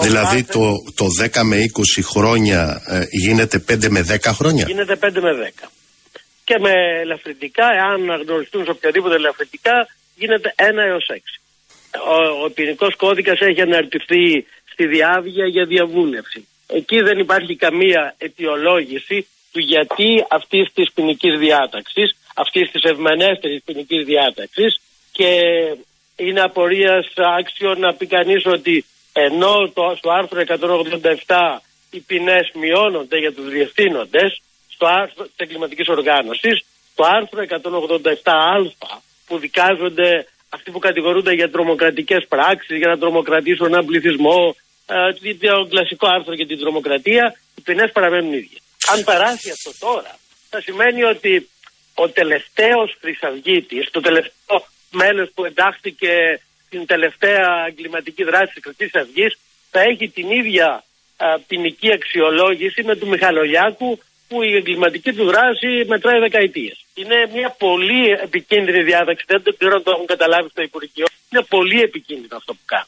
Δηλαδή 0.00 0.44
το, 0.44 0.62
το 1.00 1.06
10 1.22 1.42
με 1.42 1.56
20 1.56 2.02
χρόνια 2.12 2.82
ε, 2.86 3.02
γίνεται 3.10 3.64
5 3.68 3.88
με 3.88 4.00
10 4.08 4.16
χρόνια; 4.38 4.64
Γίνεται 4.68 4.96
5 5.02 5.20
με 5.20 5.52
10. 5.64 5.68
Και 6.44 6.58
με 6.58 6.72
ελαφρυντικά, 7.00 7.66
εάν 7.80 8.20
γνωριστούν 8.26 8.64
σε 8.64 8.70
οποιαδήποτε 8.70 9.14
ελαφρυντικά, 9.14 9.86
γίνεται 10.14 10.54
1 10.56 10.62
έως 10.88 11.06
6. 11.12 11.40
Ο, 12.14 12.44
ο 12.44 12.50
ποινικός 12.50 12.96
κώδικας 12.96 13.38
έχει 13.40 13.60
αναρτηθεί 13.60 14.46
στη 14.72 14.86
διάβια 14.86 15.46
για 15.46 15.64
διαβούλευση. 15.64 16.46
Εκεί 16.74 17.00
δεν 17.00 17.18
υπάρχει 17.18 17.56
καμία 17.56 18.14
αιτιολόγηση 18.18 19.28
του 19.52 19.58
γιατί 19.58 20.24
αυτής 20.28 20.72
της 20.74 20.92
ποινική 20.92 21.36
διάταξης, 21.36 22.16
αυτής 22.34 22.70
της 22.70 22.82
ευμενέστερης 22.82 23.62
ποινική 23.64 24.02
διάταξης 24.02 24.80
και 25.12 25.40
είναι 26.16 26.40
απορίας 26.40 27.12
άξιο 27.38 27.74
να 27.74 27.94
πει 27.94 28.06
κανείς 28.06 28.46
ότι 28.46 28.84
ενώ 29.12 29.70
το, 29.74 29.94
στο 29.96 30.10
άρθρο 30.10 30.42
187 31.26 31.58
οι 31.90 32.00
ποινές 32.00 32.50
μειώνονται 32.54 33.18
για 33.18 33.32
τους 33.32 33.48
διευθύνοντες, 33.48 34.40
στο 34.68 34.86
άρθρο 34.86 35.24
της 35.24 35.34
εγκληματικής 35.36 35.88
οργάνωσης, 35.88 36.64
το 36.94 37.04
άρθρο 37.04 37.44
187α 37.48 38.70
που 39.26 39.38
δικάζονται 39.38 40.26
αυτοί 40.48 40.70
που 40.70 40.78
κατηγορούνται 40.78 41.32
για 41.32 41.50
τρομοκρατικές 41.50 42.26
πράξεις, 42.28 42.76
για 42.76 42.88
να 42.88 42.98
τρομοκρατήσουν 42.98 43.66
έναν 43.66 43.84
πληθυσμό, 43.84 44.40
ε, 44.48 44.61
το 44.86 45.66
κλασικό 45.68 46.06
άρθρο 46.08 46.34
για 46.34 46.46
την 46.46 46.58
τρομοκρατία, 46.58 47.40
οι 47.54 47.60
ποινές 47.60 47.92
παραμένουν 47.92 48.32
ίδιες. 48.32 48.60
Αν 48.92 49.04
περάσει 49.04 49.50
αυτό 49.50 49.70
τώρα, 49.86 50.18
θα 50.50 50.60
σημαίνει 50.60 51.02
ότι 51.02 51.50
ο 51.94 52.08
τελευταίος 52.08 52.96
χρυσαυγήτης, 53.00 53.90
το 53.90 54.00
τελευταίο 54.00 54.66
μέλος 54.90 55.30
που 55.34 55.44
εντάχθηκε 55.44 56.40
στην 56.66 56.86
τελευταία 56.86 57.66
εγκληματική 57.68 58.24
δράση 58.24 58.52
της 58.54 58.62
Χρυσή 58.76 58.98
Αυγής, 58.98 59.38
θα 59.70 59.80
έχει 59.80 60.08
την 60.08 60.30
ίδια 60.30 60.84
α, 61.16 61.38
ποινική 61.46 61.92
αξιολόγηση 61.92 62.82
με 62.82 62.96
του 62.96 63.08
Μιχαλολιάκου 63.08 63.98
που 64.28 64.42
η 64.42 64.54
εγκληματική 64.56 65.12
του 65.12 65.24
δράση 65.24 65.84
μετράει 65.86 66.18
δεκαετίες. 66.18 66.84
Είναι 66.94 67.30
μια 67.32 67.54
πολύ 67.58 68.10
επικίνδυνη 68.10 68.82
διάταξη. 68.82 69.24
Δεν 69.28 69.42
το 69.42 69.54
ξέρω 69.58 69.74
αν 69.74 69.82
το 69.82 69.90
έχουν 69.90 70.06
καταλάβει 70.06 70.48
στο 70.48 70.62
Υπουργείο. 70.62 71.06
Είναι 71.30 71.42
πολύ 71.48 71.80
επικίνδυνο 71.80 72.36
αυτό 72.36 72.52
που 72.52 72.64
κάνουν. 72.64 72.86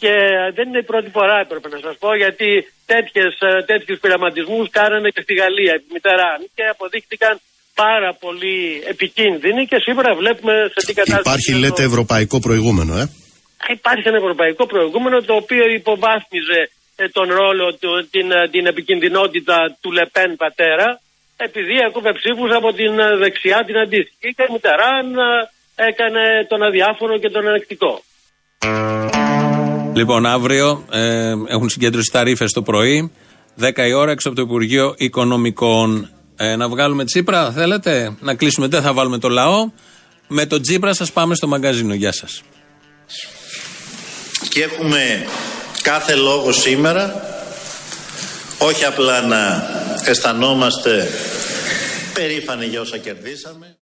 Και 0.00 0.14
δεν 0.56 0.64
είναι 0.68 0.82
η 0.84 0.88
πρώτη 0.92 1.10
φορά, 1.16 1.36
έπρεπε 1.44 1.68
να 1.74 1.78
σας 1.86 1.94
πω, 2.02 2.08
γιατί 2.24 2.48
τέτοιους 3.70 3.98
πειραματισμούς 4.02 4.66
κάνανε 4.78 5.08
και 5.14 5.22
στη 5.26 5.34
Γαλλία, 5.40 5.72
επί 5.78 5.88
Μιτεράν, 5.92 6.38
και 6.56 6.64
αποδείχτηκαν 6.74 7.34
πάρα 7.84 8.10
πολύ 8.24 8.56
επικίνδυνη 8.92 9.62
και 9.70 9.78
σήμερα 9.86 10.10
βλέπουμε 10.20 10.54
σε 10.74 10.80
τι 10.86 10.92
κατάσταση. 11.00 11.26
Υπάρχει, 11.28 11.50
είναι 11.52 11.60
λέτε, 11.64 11.82
το- 11.82 11.88
ευρωπαϊκό 11.90 12.36
προηγούμενο, 12.46 12.92
ε; 13.02 13.04
Υπάρχει 13.78 14.08
ένα 14.08 14.16
ευρωπαϊκό 14.24 14.66
προηγούμενο 14.66 15.16
το 15.28 15.34
οποίο 15.42 15.64
υποβάθμιζε 15.80 16.60
ε, 16.96 17.08
τον 17.08 17.28
ρόλο 17.40 17.66
του, 17.80 17.90
την, 18.10 18.26
ε, 18.30 18.48
την 18.54 18.66
επικινδυνότητα 18.66 19.56
του 19.80 19.92
Λεπέν 19.92 20.36
πατέρα 20.36 21.00
επειδή 21.36 21.74
ακούβε 21.88 22.12
ψήφους 22.12 22.50
από 22.58 22.72
την 22.72 22.98
ε, 22.98 23.16
δεξιά 23.16 23.58
την 23.66 23.76
αντίστοιχη 23.84 24.28
και 24.36 24.42
η 24.48 24.52
Μιτεράν 24.52 25.06
ε, 25.18 25.84
έκανε 25.88 26.22
τον 26.48 26.62
αδιάφορο 26.62 27.18
και 27.18 27.30
τον 27.30 27.48
ανεκτικό. 27.48 27.92
Λοιπόν, 29.96 30.26
αύριο 30.26 30.84
ε, 30.90 31.32
έχουν 31.48 31.68
συγκέντρωση 31.68 32.10
ταρήφε 32.12 32.44
το 32.44 32.62
πρωί, 32.62 33.12
10 33.60 33.70
η 33.88 33.92
ώρα 33.92 34.10
έξω 34.10 34.28
από 34.28 34.36
το 34.36 34.42
Υπουργείο 34.42 34.94
Οικονομικών. 34.96 36.10
Ε, 36.36 36.56
να 36.56 36.68
βγάλουμε 36.68 37.04
Τσίπρα, 37.04 37.52
θέλετε, 37.52 38.16
να 38.20 38.34
κλείσουμε. 38.34 38.66
Δεν 38.66 38.82
θα 38.82 38.92
βάλουμε 38.92 39.18
το 39.18 39.28
λαό. 39.28 39.70
Με 40.28 40.46
τον 40.46 40.62
Τσίπρα 40.62 40.94
σας 40.94 41.12
πάμε 41.12 41.34
στο 41.34 41.46
μαγκαζίνο. 41.46 41.94
Γεια 41.94 42.12
σας. 42.12 42.42
Και 44.48 44.62
έχουμε 44.62 45.26
κάθε 45.82 46.14
λόγο 46.14 46.52
σήμερα 46.52 47.14
όχι 48.58 48.84
απλά 48.84 49.20
να 49.20 49.70
αισθανόμαστε 50.04 51.08
περήφανοι 52.14 52.66
για 52.66 52.80
όσα 52.80 52.98
κερδίσαμε. 52.98 53.74